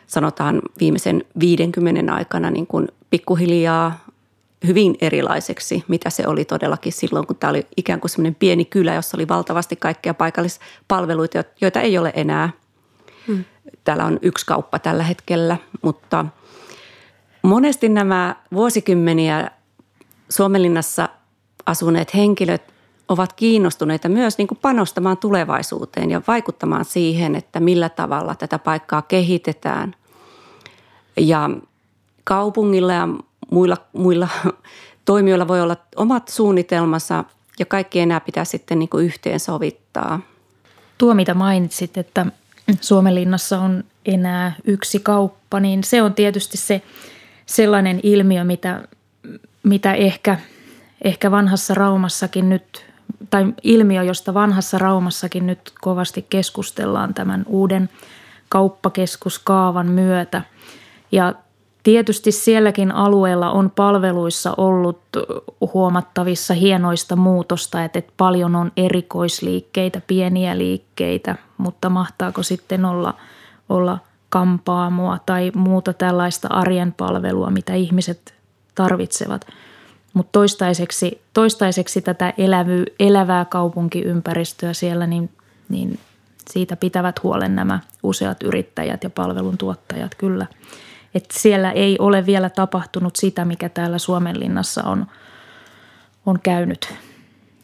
sanotaan 0.07 0.61
viimeisen 0.79 1.23
50 1.39 2.13
aikana 2.13 2.51
niin 2.51 2.67
kuin 2.67 2.87
pikkuhiljaa 3.09 4.05
hyvin 4.67 4.95
erilaiseksi, 5.01 5.83
mitä 5.87 6.09
se 6.09 6.27
oli 6.27 6.45
todellakin 6.45 6.93
silloin, 6.93 7.27
kun 7.27 7.35
tämä 7.35 7.49
oli 7.49 7.67
ikään 7.77 7.99
kuin 7.99 8.09
semmoinen 8.09 8.35
pieni 8.35 8.65
kylä, 8.65 8.93
jossa 8.93 9.17
oli 9.17 9.27
valtavasti 9.27 9.75
kaikkia 9.75 10.13
paikallispalveluita, 10.13 11.43
joita 11.61 11.81
ei 11.81 11.97
ole 11.97 12.11
enää. 12.15 12.49
Hmm. 13.27 13.43
Täällä 13.83 14.05
on 14.05 14.19
yksi 14.21 14.45
kauppa 14.45 14.79
tällä 14.79 15.03
hetkellä, 15.03 15.57
mutta– 15.81 16.25
Monesti 17.43 17.89
nämä 17.89 18.35
vuosikymmeniä 18.53 19.51
Suomenlinnassa 20.29 21.09
asuneet 21.65 22.13
henkilöt 22.13 22.61
ovat 23.07 23.33
kiinnostuneita 23.33 24.09
myös 24.09 24.37
niin 24.37 24.47
kuin 24.47 24.57
panostamaan 24.61 25.17
tulevaisuuteen 25.17 26.11
ja 26.11 26.21
vaikuttamaan 26.27 26.85
siihen, 26.85 27.35
että 27.35 27.59
millä 27.59 27.89
tavalla 27.89 28.35
tätä 28.35 28.59
paikkaa 28.59 29.01
kehitetään. 29.01 29.95
Ja 31.17 31.49
kaupungilla 32.23 32.93
ja 32.93 33.07
muilla, 33.51 33.77
muilla 33.93 34.27
toimijoilla 35.05 35.47
voi 35.47 35.61
olla 35.61 35.77
omat 35.95 36.27
suunnitelmansa 36.27 37.23
ja 37.59 37.65
kaikki 37.65 37.99
enää 37.99 38.19
pitää 38.19 38.45
sitten 38.45 38.79
niin 38.79 38.89
kuin 38.89 39.05
yhteensovittaa. 39.05 40.19
Tuo, 40.97 41.13
mitä 41.13 41.33
mainitsit, 41.33 41.97
että 41.97 42.25
Suomenlinnassa 42.81 43.59
on 43.59 43.83
enää 44.05 44.55
yksi 44.63 44.99
kauppa, 44.99 45.59
niin 45.59 45.83
se 45.83 46.01
on 46.01 46.13
tietysti 46.13 46.57
se– 46.57 46.81
sellainen 47.45 47.99
ilmiö, 48.03 48.43
mitä, 48.43 48.87
mitä 49.63 49.93
ehkä, 49.93 50.37
ehkä 51.03 51.31
vanhassa 51.31 51.73
Raumassakin 51.73 52.49
nyt, 52.49 52.85
tai 53.29 53.53
ilmiö, 53.63 54.03
josta 54.03 54.33
vanhassa 54.33 54.77
Raumassakin 54.77 55.47
nyt 55.47 55.59
kovasti 55.81 56.25
keskustellaan 56.29 57.13
tämän 57.13 57.45
uuden 57.47 57.89
kauppakeskuskaavan 58.49 59.87
myötä. 59.87 60.41
Ja 61.11 61.33
Tietysti 61.83 62.31
sielläkin 62.31 62.91
alueella 62.91 63.51
on 63.51 63.71
palveluissa 63.71 64.53
ollut 64.57 64.99
huomattavissa 65.73 66.53
hienoista 66.53 67.15
muutosta, 67.15 67.83
että, 67.83 68.01
paljon 68.17 68.55
on 68.55 68.71
erikoisliikkeitä, 68.77 70.01
pieniä 70.07 70.57
liikkeitä, 70.57 71.35
mutta 71.57 71.89
mahtaako 71.89 72.43
sitten 72.43 72.85
olla, 72.85 73.13
olla 73.69 73.99
kampaamua 74.33 75.19
tai 75.25 75.51
muuta 75.55 75.93
tällaista 75.93 76.47
arjen 76.47 76.93
palvelua, 76.93 77.49
mitä 77.49 77.73
ihmiset 77.73 78.33
tarvitsevat. 78.75 79.47
Mutta 80.13 80.31
toistaiseksi, 80.31 81.21
toistaiseksi 81.33 82.01
tätä 82.01 82.33
elävy, 82.37 82.85
elävää 82.99 83.45
kaupunkiympäristöä 83.45 84.73
siellä, 84.73 85.07
niin, 85.07 85.29
niin 85.69 85.99
siitä 86.49 86.75
pitävät 86.75 87.23
huolen 87.23 87.55
nämä 87.55 87.79
useat 88.03 88.43
yrittäjät 88.43 89.03
ja 89.03 89.09
palveluntuottajat 89.09 90.15
kyllä– 90.15 90.47
että 91.15 91.39
siellä 91.39 91.71
ei 91.71 91.97
ole 91.99 92.25
vielä 92.25 92.49
tapahtunut 92.49 93.15
sitä, 93.15 93.45
mikä 93.45 93.69
täällä 93.69 93.97
Suomenlinnassa 93.97 94.83
on, 94.83 95.05
on 96.25 96.39
käynyt. 96.39 96.93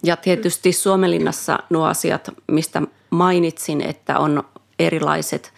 Ja 0.04 0.18
tietysti 0.18 0.72
Suomenlinnassa 0.72 1.60
nuo 1.70 1.86
asiat, 1.86 2.30
mistä 2.48 2.82
mainitsin, 3.10 3.82
että 3.82 4.20
on 4.20 4.44
erilaiset 4.80 5.54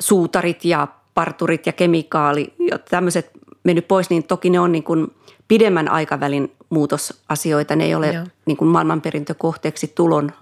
suutarit 0.00 0.64
ja 0.64 0.88
parturit 1.14 1.66
ja 1.66 1.72
kemikaali 1.72 2.54
ja 2.70 2.78
tämmöiset 2.78 3.30
mennyt 3.64 3.88
pois, 3.88 4.10
niin 4.10 4.24
toki 4.24 4.50
ne 4.50 4.60
on 4.60 4.72
niin 4.72 4.84
kuin 4.84 5.14
pidemmän 5.48 5.88
aikavälin 5.88 6.52
muutosasioita. 6.70 7.76
Ne 7.76 7.84
ei 7.84 7.94
ole 7.94 8.24
niin 8.46 8.56
kuin 8.56 8.68
maailmanperintökohteeksi 8.68 9.92
tulon 9.94 10.32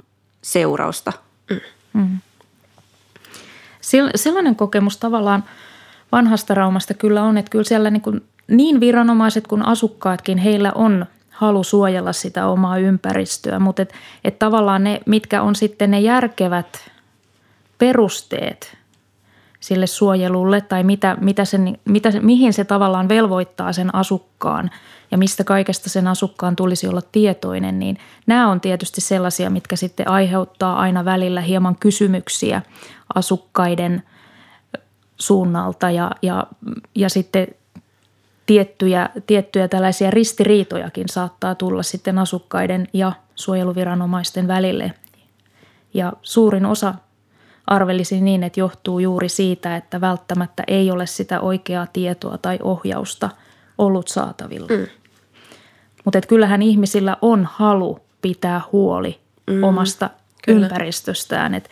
seurausta. 0.43 1.13
Mm. 1.51 1.61
Mm. 1.93 2.19
Sellainen 4.15 4.57
kokemus 4.57 4.97
tavallaan– 4.97 5.45
vanhasta 6.13 6.55
Raumasta 6.55 6.95
kyllä 6.95 7.23
on, 7.23 7.39
että 7.39 7.51
kyllä 7.51 7.65
siellä 7.65 7.91
niin, 7.91 8.03
kuin 8.03 8.23
niin 8.49 8.81
viranomaiset 8.81 9.47
kuin 9.47 9.67
asukkaatkin, 9.67 10.39
heillä 10.39 10.73
on 10.75 11.07
halu 11.31 11.65
suojella 11.65 12.13
sitä 12.13 12.47
omaa 12.47 12.79
ympäristöä, 12.79 13.59
mutta 13.59 13.83
et, 13.83 13.93
et 14.25 14.39
tavallaan 14.39 14.85
ne, 14.85 15.01
mitkä 15.07 15.43
on 15.43 15.55
sitten 15.55 15.91
ne 15.91 16.01
järkevät 16.01 16.91
perusteet 17.83 18.77
sille 19.61 19.87
suojelulle 19.87 20.61
tai 20.61 20.83
mitä, 20.85 21.17
mitä 21.21 21.45
sen, 21.45 21.79
mitä 21.85 22.11
mihin 22.21 22.53
se 22.53 22.65
tavallaan 22.65 23.09
velvoittaa 23.09 23.73
sen 23.73 23.95
asukkaan 23.95 24.71
ja 25.11 25.19
mistä 25.19 25.45
kaikesta 25.45 25.89
sen 25.89 26.07
asukkaan 26.07 26.57
tulisi 26.57 26.89
olla 26.89 27.03
tietoinen, 27.13 27.79
niin 27.79 27.99
nämä 28.27 28.51
on 28.51 28.61
tietysti 28.61 29.01
sellaisia, 29.01 29.51
mitkä 29.51 29.77
sitten 29.77 30.09
aiheuttaa 30.09 30.79
aina 30.79 31.05
välillä 31.05 31.41
hieman 31.41 31.77
kysymyksiä 31.77 32.63
asukkaiden– 33.15 34.03
suunnalta 35.23 35.91
ja, 35.91 36.11
ja, 36.23 36.47
ja 36.95 37.11
sitten 37.11 37.47
tiettyjä, 38.47 39.11
tiettyjä 39.27 39.69
tällaisia 39.69 40.11
ristiriitojakin 40.11 41.09
saattaa 41.09 41.55
tulla 41.55 41.83
sitten 41.83 42.19
asukkaiden 42.19 42.89
ja 42.93 43.13
suojeluviranomaisten 43.35 44.49
välille. 44.49 44.93
Ja 45.95 46.13
suurin 46.23 46.67
osa 46.67 46.95
arvelisi 47.73 48.21
niin, 48.21 48.43
että 48.43 48.61
johtuu 48.61 48.99
juuri 48.99 49.29
siitä, 49.29 49.77
että 49.77 50.01
välttämättä 50.01 50.63
ei 50.67 50.91
ole 50.91 51.07
sitä 51.07 51.41
oikeaa 51.41 51.87
tietoa 51.93 52.39
tai 52.39 52.59
ohjausta 52.63 53.31
ollut 53.79 54.09
saatavilla. 54.09 54.69
Mm. 54.71 54.87
Mutta 56.05 56.21
kyllähän 56.21 56.63
ihmisillä 56.63 57.17
on 57.23 57.49
halu 57.53 57.99
pitää 58.23 58.61
huoli 58.73 59.21
mm, 59.47 59.63
omasta 59.65 60.11
kyllä. 60.45 60.67
ympäristöstään. 60.67 61.55
Että 61.55 61.71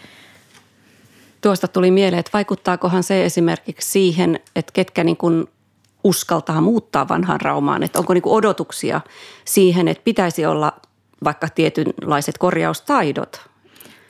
Tuosta 1.40 1.68
tuli 1.68 1.90
mieleen, 1.90 2.20
että 2.20 2.30
vaikuttaakohan 2.32 3.02
se 3.02 3.24
esimerkiksi 3.24 3.90
siihen, 3.90 4.40
että 4.56 4.72
ketkä 4.72 5.04
niin 5.04 5.16
kuin 5.16 5.46
uskaltaa 6.04 6.60
muuttaa 6.60 7.08
vanhaan 7.08 7.40
Raumaan, 7.40 7.82
että 7.82 7.98
onko 7.98 8.14
niin 8.14 8.22
odotuksia 8.24 9.00
siihen, 9.44 9.88
että 9.88 10.04
pitäisi 10.04 10.46
olla 10.46 10.72
vaikka 11.24 11.48
tietynlaiset 11.48 12.38
korjaustaidot? 12.38 13.49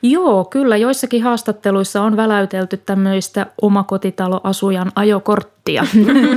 Joo, 0.03 0.45
kyllä. 0.45 0.77
Joissakin 0.77 1.23
haastatteluissa 1.23 2.03
on 2.03 2.17
väläytelty 2.17 2.77
tämmöistä 2.77 3.47
omakotitaloasujan 3.63 4.93
ajokorttia, 4.95 5.87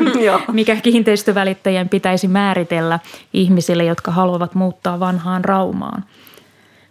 mikä 0.51 0.75
kiinteistövälittäjien 0.75 1.89
pitäisi 1.89 2.27
määritellä 2.27 2.99
ihmisille, 3.33 3.83
jotka 3.83 4.11
haluavat 4.11 4.55
muuttaa 4.55 4.99
vanhaan 4.99 5.45
Raumaan. 5.45 6.05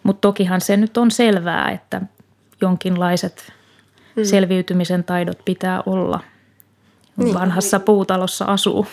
Mutta 0.02 0.20
tokihan 0.20 0.60
se 0.60 0.76
nyt 0.76 0.96
on 0.96 1.10
selvää, 1.10 1.70
että 1.70 2.00
jonkinlaiset 2.60 3.52
mm. 4.16 4.24
selviytymisen 4.24 5.04
taidot 5.04 5.38
pitää 5.44 5.82
olla. 5.86 6.20
Niin. 7.16 7.34
Vanhassa 7.34 7.80
puutalossa 7.80 8.44
asuu. 8.44 8.86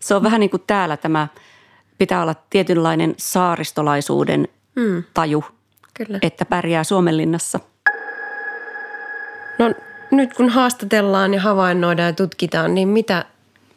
Se 0.00 0.14
on 0.14 0.22
vähän 0.22 0.40
niin 0.40 0.50
kuin 0.50 0.62
täällä 0.66 0.96
tämä, 0.96 1.28
pitää 1.98 2.22
olla 2.22 2.34
tietynlainen 2.50 3.14
saaristolaisuuden 3.16 4.48
mm. 4.76 5.04
taju, 5.14 5.44
Kyllä. 5.98 6.18
että 6.22 6.44
pärjää 6.44 6.84
Suomenlinnassa. 6.84 7.60
No 9.58 9.74
nyt 10.10 10.34
kun 10.34 10.48
haastatellaan 10.48 11.34
ja 11.34 11.40
havainnoidaan 11.40 12.06
ja 12.06 12.12
tutkitaan, 12.12 12.74
niin 12.74 12.88
mitä, 12.88 13.24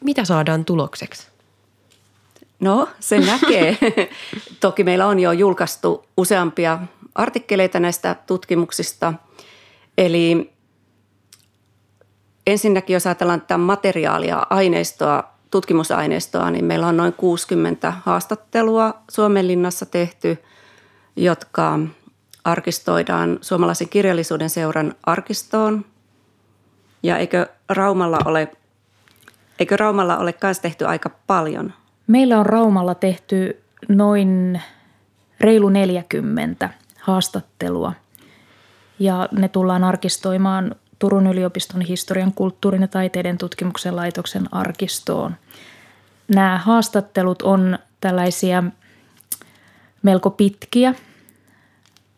mitä 0.04 0.26
saadaan 0.26 0.66
tulokseksi? 0.66 1.28
No, 2.60 2.90
se 3.00 3.20
näkee. 3.20 3.78
Toki 4.60 4.84
meillä 4.84 5.08
on 5.08 5.20
jo 5.20 5.32
julkaistu 5.32 6.06
useampia 6.18 6.80
artikkeleita 7.16 7.80
näistä 7.80 8.16
tutkimuksista. 8.28 9.14
Eli 9.98 10.52
Ensinnäkin, 12.48 12.94
jos 12.94 13.08
ajatellaan 13.08 13.42
tätä 13.42 13.58
materiaalia, 13.58 14.46
aineistoa, 14.50 15.24
tutkimusaineistoa, 15.52 16.52
niin 16.52 16.66
meillä 16.66 16.88
on 16.88 16.98
noin 16.98 17.14
60 17.14 17.94
haastattelua 18.06 18.94
Suomenlinnassa 19.12 19.86
tehty, 19.86 20.38
jotka 21.16 21.80
arkistoidaan 22.44 23.38
suomalaisen 23.42 23.90
kirjallisuuden 23.90 24.50
seuran 24.50 24.96
arkistoon. 25.04 25.86
Ja 27.04 27.18
eikö 27.18 27.48
Raumalla 27.70 28.20
ole, 28.26 28.52
eikö 29.60 29.78
Raumalla 29.78 30.18
ole 30.18 30.36
myös 30.44 30.60
tehty 30.60 30.86
aika 30.86 31.10
paljon? 31.28 31.74
Meillä 32.08 32.40
on 32.40 32.46
Raumalla 32.46 32.96
tehty 32.96 33.64
noin 33.90 34.62
reilu 35.40 35.70
40 35.70 36.70
haastattelua 37.00 37.94
ja 39.00 39.30
ne 39.32 39.48
tullaan 39.48 39.84
arkistoimaan 39.84 40.76
Turun 41.00 41.28
yliopiston 41.28 41.82
historian, 41.82 42.34
kulttuurin 42.34 42.82
ja 42.82 42.88
taiteiden 42.88 43.38
tutkimuksen 43.38 43.96
laitoksen 43.96 44.54
arkistoon. 44.54 45.36
Nämä 46.28 46.58
haastattelut 46.58 47.42
on 47.42 47.80
tällaisia 48.02 48.64
melko 50.04 50.30
pitkiä, 50.30 50.96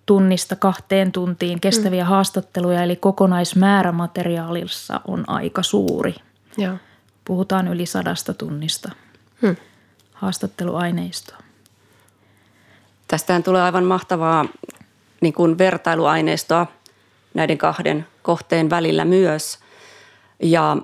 tunnista 0.05 0.55
kahteen 0.55 1.11
tuntiin 1.11 1.59
kestäviä 1.59 2.03
mm. 2.03 2.09
haastatteluja, 2.09 2.83
eli 2.83 2.95
kokonaismäärä 2.95 3.91
materiaalissa 3.91 5.01
on 5.07 5.29
aika 5.29 5.63
suuri. 5.63 6.15
Ja. 6.57 6.77
Puhutaan 7.25 7.67
yli 7.67 7.85
sadasta 7.85 8.33
tunnista 8.33 8.91
mm. 9.41 9.55
haastatteluaineistoa. 10.13 11.37
Tästähän 13.07 13.43
tulee 13.43 13.61
aivan 13.61 13.83
mahtavaa 13.83 14.45
niin 15.21 15.33
kuin 15.33 15.57
vertailuaineistoa 15.57 16.67
näiden 17.33 17.57
kahden 17.57 18.07
kohteen 18.21 18.69
välillä 18.69 19.05
myös. 19.05 19.59
Ja 20.39 20.77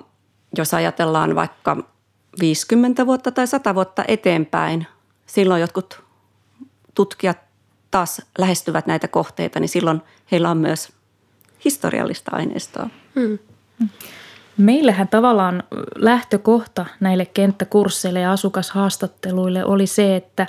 jos 0.58 0.74
ajatellaan 0.74 1.36
vaikka 1.36 1.78
50 2.40 3.06
vuotta 3.06 3.32
tai 3.32 3.48
100 3.48 3.76
vuotta 3.76 4.04
eteenpäin, 4.08 4.88
silloin 5.26 5.62
jotkut 5.62 6.04
tutkijat 6.94 7.49
taas 7.92 8.22
lähestyvät 8.38 8.88
näitä 8.88 9.08
kohteita, 9.08 9.60
niin 9.60 9.70
silloin 9.70 10.02
heillä 10.32 10.50
on 10.50 10.58
myös 10.58 10.90
historiallista 11.66 12.32
aineistoa. 12.34 12.90
Hmm. 13.16 13.40
Meillähän 14.58 15.08
tavallaan 15.08 15.64
lähtökohta 15.96 16.86
näille 17.00 17.26
kenttäkursseille 17.26 18.20
ja 18.20 18.32
asukashaastatteluille 18.32 19.66
oli 19.66 19.88
se, 19.88 20.16
että 20.16 20.48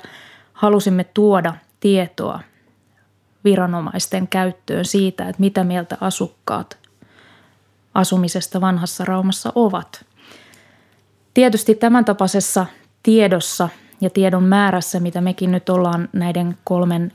halusimme 0.53 1.03
tuoda 1.03 1.53
tietoa 1.79 2.39
viranomaisten 3.43 4.27
käyttöön 4.27 4.85
siitä, 4.85 5.29
että 5.29 5.39
mitä 5.39 5.63
mieltä 5.63 5.97
asukkaat 6.01 6.77
asumisesta 7.93 8.61
vanhassa 8.61 9.05
Raumassa 9.05 9.51
ovat. 9.55 10.05
Tietysti 11.33 11.75
tämän 11.75 12.05
tapaisessa 12.05 12.65
tiedossa 13.03 13.69
ja 14.01 14.09
tiedon 14.09 14.43
määrässä, 14.43 14.99
mitä 14.99 15.21
mekin 15.21 15.51
nyt 15.51 15.69
ollaan 15.69 16.09
näiden 16.13 16.57
kolmen 16.63 17.11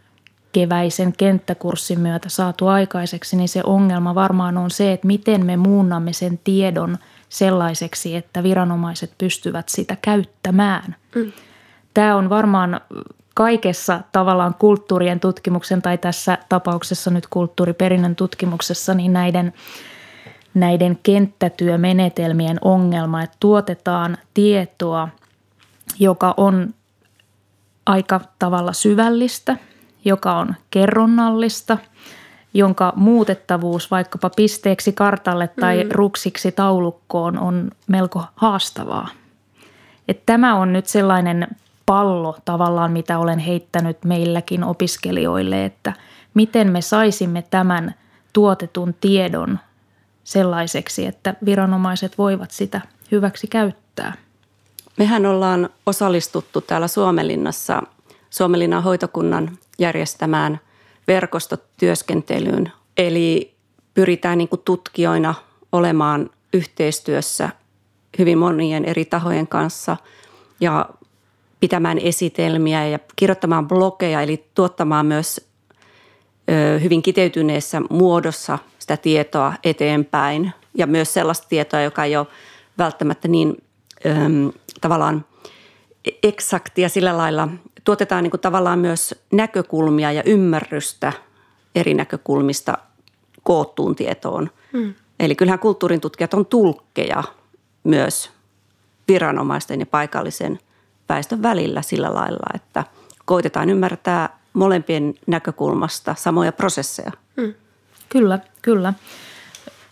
keväisen 0.57 1.12
kenttäkurssin 1.12 2.00
myötä 2.00 2.28
saatu 2.28 2.66
aikaiseksi, 2.66 3.36
niin 3.36 3.48
se 3.48 3.61
ongelma 3.64 4.14
varmaan 4.14 4.57
on 4.57 4.70
se, 4.70 4.92
että 4.92 5.07
miten 5.07 5.46
me 5.46 5.57
muunnamme 5.57 6.12
sen 6.12 6.40
tiedon 6.44 6.98
sellaiseksi, 7.28 8.16
että 8.16 8.42
viranomaiset 8.42 9.12
pystyvät 9.18 9.68
sitä 9.68 9.96
käyttämään. 10.02 10.96
Mm. 11.14 11.32
Tämä 11.94 12.16
on 12.16 12.30
varmaan 12.30 12.80
kaikessa 13.34 14.00
tavallaan 14.12 14.54
kulttuurien 14.54 15.20
tutkimuksen 15.20 15.82
tai 15.82 15.98
tässä 15.98 16.38
tapauksessa 16.48 17.11
nyt 17.11 17.26
kulttuuriperinnön 17.26 18.16
tutkimuksessa, 18.16 18.94
niin 18.94 19.12
näiden– 19.12 19.52
näiden 20.54 20.98
kenttätyömenetelmien 21.02 22.59
ongelma, 22.62 23.22
että 23.22 23.36
tuotetaan 23.40 24.18
tietoa, 24.34 25.09
joka 25.98 26.34
on 26.36 26.74
aika 27.86 28.20
tavalla 28.38 28.72
syvällistä, 28.72 29.57
joka 30.07 30.32
on 30.32 30.54
kerronnallista, 30.70 31.78
jonka 32.54 32.92
muutettavuus 32.96 33.90
vaikkapa 33.90 34.30
pisteeksi 34.30 34.92
kartalle 34.92 35.48
tai 35.61 35.84
mm. 35.84 35.90
ruksiksi 35.92 36.52
taulukkoon 36.52 37.38
on 37.38 37.70
melko 37.86 38.24
haastavaa. 38.36 39.09
Et 40.09 40.22
tämä 40.26 40.57
on 40.57 40.72
nyt 40.72 40.86
sellainen 40.86 41.46
pallo 41.86 42.36
tavallaan, 42.44 42.92
mitä 42.92 43.18
olen 43.18 43.38
heittänyt 43.38 44.04
meilläkin 44.04 44.64
opiskelijoille, 44.64 45.64
että 45.64 45.92
miten 46.34 46.72
me 46.72 46.80
saisimme 46.80 47.44
tämän 47.50 47.94
tuotetun 48.32 48.94
tiedon 49.00 49.59
sellaiseksi, 50.24 51.07
että 51.07 51.34
viranomaiset 51.44 52.18
voivat 52.18 52.50
sitä 52.50 52.80
hyväksi 53.12 53.46
käyttää. 53.46 54.12
Mehän 54.96 55.26
ollaan 55.26 55.68
osallistuttu 55.86 56.61
täällä 56.61 56.88
Suomenlinnassa 56.88 57.82
Suomenlinnan 58.30 58.82
hoitokunnan 58.82 59.59
järjestämään 59.79 60.61
verkostotyöskentelyyn. 61.09 62.72
Eli 62.97 63.55
pyritään 63.95 64.39
niin 64.39 64.49
tutkijoina 64.64 65.35
olemaan 65.72 66.31
yhteistyössä 66.53 67.49
hyvin 68.18 68.39
monien 68.39 68.85
eri 68.85 69.05
tahojen 69.05 69.47
kanssa 69.47 69.97
ja 70.61 70.89
pitämään 71.61 71.99
esitelmiä 71.99 72.87
ja 72.87 72.99
kirjoittamaan 73.16 73.68
blogeja, 73.68 74.22
eli 74.22 74.45
tuottamaan 74.55 75.07
myös 75.07 75.51
hyvin 76.83 77.03
kiteytyneessä 77.03 77.83
muodossa 77.91 78.59
sitä 78.79 78.97
tietoa 78.97 79.55
eteenpäin 79.64 80.53
ja 80.74 80.87
myös 80.87 81.14
sellaista 81.14 81.49
tietoa, 81.49 81.81
joka 81.81 82.05
ei 82.05 82.16
ole 82.16 82.27
välttämättä 82.79 83.29
niin 83.29 83.64
äm, 84.07 84.53
tavallaan 84.81 85.24
eksaktia 86.22 86.89
sillä 86.89 87.16
lailla. 87.16 87.49
Tuotetaan 87.87 88.22
niin 88.22 88.30
kuin 88.30 88.41
tavallaan 88.41 88.78
myös 88.78 89.14
näkökulmia 89.32 90.12
ja 90.12 90.22
ymmärrystä 90.26 91.12
eri 91.74 91.95
näkökulmista 91.95 92.78
koottuun 93.43 93.97
tietoon. 93.97 94.51
Hmm. 94.72 94.95
Eli 95.20 95.34
kyllähän 95.34 95.59
kulttuurin 95.59 96.01
tutkijat 96.01 96.34
on 96.34 96.47
tulkkeja 96.47 97.22
myös 97.84 98.30
viranomaisten 99.09 99.80
ja 99.80 99.87
paikallisen 99.87 100.59
väestön 101.09 101.43
välillä 101.43 101.82
sillä 101.82 102.14
lailla, 102.14 102.47
että 102.55 102.84
koitetaan 103.24 103.70
ymmärtää 103.70 104.39
molempien 104.53 105.14
näkökulmasta 105.26 106.14
samoja 106.18 106.53
prosesseja. 106.53 107.12
Hmm. 107.41 107.55
Kyllä, 108.09 108.39
kyllä. 108.62 108.93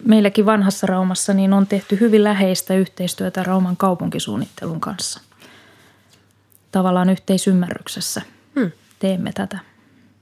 Meilläkin 0.06 0.46
vanhassa 0.46 0.86
Raumassa 0.86 1.34
niin 1.34 1.52
on 1.52 1.66
tehty 1.66 2.00
hyvin 2.00 2.24
läheistä 2.24 2.74
yhteistyötä 2.74 3.42
Rauman 3.42 3.76
kaupunkisuunnittelun 3.76 4.80
kanssa. 4.80 5.20
Tavallaan 6.74 7.10
yhteisymmärryksessä 7.10 8.22
hmm. 8.54 8.70
teemme 8.98 9.32
tätä. 9.32 9.58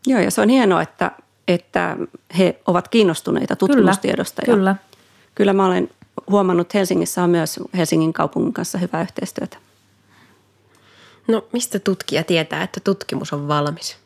Joo, 0.06 0.20
ja 0.20 0.30
se 0.30 0.40
on 0.40 0.48
hienoa, 0.48 0.82
että, 0.82 1.10
että 1.48 1.96
he 2.38 2.60
ovat 2.66 2.88
kiinnostuneita 2.88 3.56
tutkimustiedosta. 3.56 4.42
Kyllä, 4.44 4.54
ja 4.54 4.56
kyllä. 4.56 4.76
Kyllä 5.34 5.52
mä 5.52 5.66
olen 5.66 5.90
huomannut, 6.30 6.66
että 6.66 6.78
Helsingissä 6.78 7.22
on 7.22 7.30
myös 7.30 7.60
Helsingin 7.76 8.12
kaupungin 8.12 8.52
kanssa 8.52 8.78
hyvää 8.78 9.02
yhteistyötä. 9.02 9.56
No 11.28 11.44
mistä 11.52 11.78
tutkija 11.78 12.24
tietää, 12.24 12.62
että 12.62 12.80
tutkimus 12.80 13.32
on 13.32 13.48
valmis? 13.48 13.96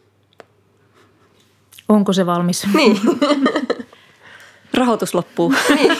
Onko 1.88 2.12
se 2.12 2.26
valmis? 2.26 2.66
Niin. 2.74 3.00
Rahoitus 4.74 5.14
loppuu. 5.14 5.54
Niin. 5.74 5.96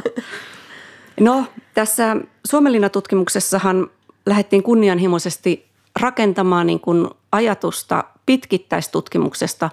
no 1.20 1.46
tässä 1.74 2.16
Suomenlinna-tutkimuksessahan 2.44 3.90
lähdettiin 4.26 4.62
kunnianhimoisesti 4.62 5.70
rakentamaan 6.00 6.66
niin 6.66 6.80
kuin 6.80 7.08
ajatusta 7.32 8.04
pitkittäistutkimuksesta, 8.26 9.70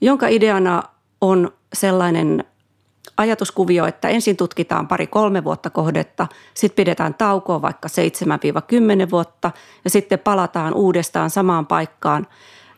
jonka 0.00 0.28
ideana 0.28 0.82
on 1.20 1.52
sellainen 1.72 2.44
ajatuskuvio, 3.16 3.86
että 3.86 4.08
ensin 4.08 4.36
tutkitaan 4.36 4.88
pari-kolme 4.88 5.44
vuotta 5.44 5.70
kohdetta, 5.70 6.26
sitten 6.54 6.76
pidetään 6.76 7.14
taukoa 7.14 7.62
vaikka 7.62 7.88
7-10 9.06 9.10
vuotta 9.10 9.50
ja 9.84 9.90
sitten 9.90 10.18
palataan 10.18 10.74
uudestaan 10.74 11.30
samaan 11.30 11.66
paikkaan 11.66 12.26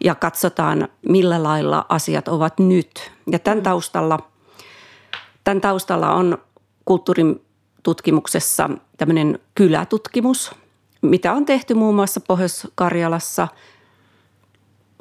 ja 0.05 0.15
katsotaan, 0.15 0.89
millä 1.09 1.43
lailla 1.43 1.87
asiat 1.89 2.29
ovat 2.29 2.59
nyt. 2.59 3.13
Ja 3.33 3.39
tämän 3.39 3.63
taustalla, 3.63 4.19
tämän 5.45 5.61
taustalla 5.61 6.15
on 6.15 6.39
kulttuurin 6.85 7.45
tutkimuksessa 7.83 8.71
tämmöinen 8.97 9.39
kylätutkimus, 9.55 10.55
mitä 11.11 11.33
on 11.33 11.45
tehty 11.45 11.75
muun 11.75 11.95
muassa 11.95 12.21
Pohjois-Karjalassa 12.21 13.49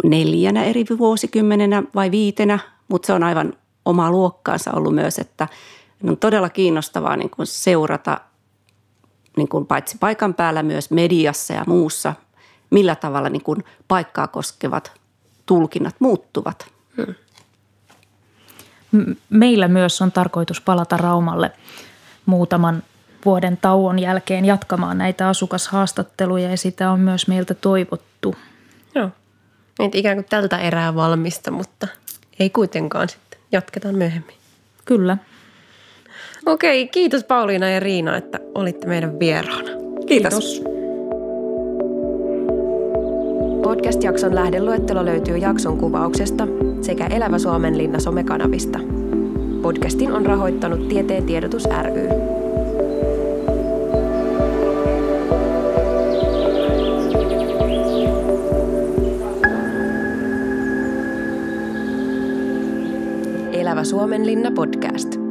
neljänä 0.04 0.64
eri 0.64 0.86
vuosikymmenenä 0.98 1.84
vai 1.96 2.12
viitenä, 2.12 2.60
mutta 2.88 3.06
se 3.06 3.14
on 3.14 3.24
aivan 3.24 3.54
omaa 3.86 4.12
luokkaansa 4.12 4.72
ollut 4.72 4.96
myös, 4.96 5.20
että 5.20 5.48
on 6.04 6.18
todella 6.18 6.50
kiinnostavaa 6.50 7.18
niin 7.18 7.30
kuin 7.30 7.48
seurata 7.48 8.22
niin 9.38 9.48
kuin 9.48 9.66
paitsi 9.66 9.98
paikan 10.00 10.34
päällä 10.34 10.64
myös 10.64 10.92
mediassa 10.92 11.54
ja 11.54 11.64
muussa, 11.68 12.14
millä 12.70 12.96
tavalla 12.96 13.30
niin 13.30 13.44
kuin 13.44 13.64
paikkaa 13.88 14.28
koskevat 14.28 14.92
tulkinnat 15.46 15.96
muuttuvat. 16.00 16.72
Meillä 19.30 19.68
myös 19.68 20.02
on 20.02 20.12
tarkoitus 20.12 20.62
palata 20.62 20.98
Raumalle 20.98 21.52
muutaman 22.26 22.84
vuoden 23.26 23.58
tauon 23.58 24.00
jälkeen 24.00 24.46
jatkamaan 24.46 24.98
näitä 24.98 25.28
asukashaastatteluja 25.28 26.50
ja 26.50 26.58
sitä 26.58 26.92
on 26.92 27.00
myös 27.00 27.28
meiltä 27.28 27.54
toivottu. 27.54 28.36
Joo. 28.96 29.10
Että 29.80 29.98
ikään 29.98 30.18
kuin 30.18 30.26
tältä 30.30 30.58
erää 30.60 30.96
valmista, 30.96 31.52
mutta 31.52 31.88
ei 32.40 32.50
kuitenkaan 32.50 33.10
sitten. 33.10 33.40
Jatketaan 33.52 33.96
myöhemmin. 33.96 34.36
Kyllä. 34.86 35.18
Okei, 36.46 36.88
kiitos 36.88 37.24
Pauliina 37.24 37.70
ja 37.70 37.80
Riina, 37.80 38.18
että 38.18 38.40
olitte 38.56 38.88
meidän 38.88 39.20
vieraana. 39.20 39.70
Kiitos. 40.08 40.34
kiitos. 40.34 40.64
Podcast-jakson 43.64 44.36
lähdeluettelo 44.36 45.06
löytyy 45.06 45.38
jakson 45.38 45.78
kuvauksesta 45.78 46.48
sekä 46.82 47.08
Elävä 47.08 47.40
Suomen 47.40 47.78
linna 47.78 48.00
somekanavista. 48.00 48.80
Podcastin 49.62 50.12
on 50.12 50.26
rahoittanut 50.26 50.88
Tieteen 50.88 51.26
tiedotus 51.26 51.64
ry. 51.66 52.43
Elävä 63.74 63.84
Suomen 63.84 64.26
linna 64.26 64.52
podcast. 64.52 65.23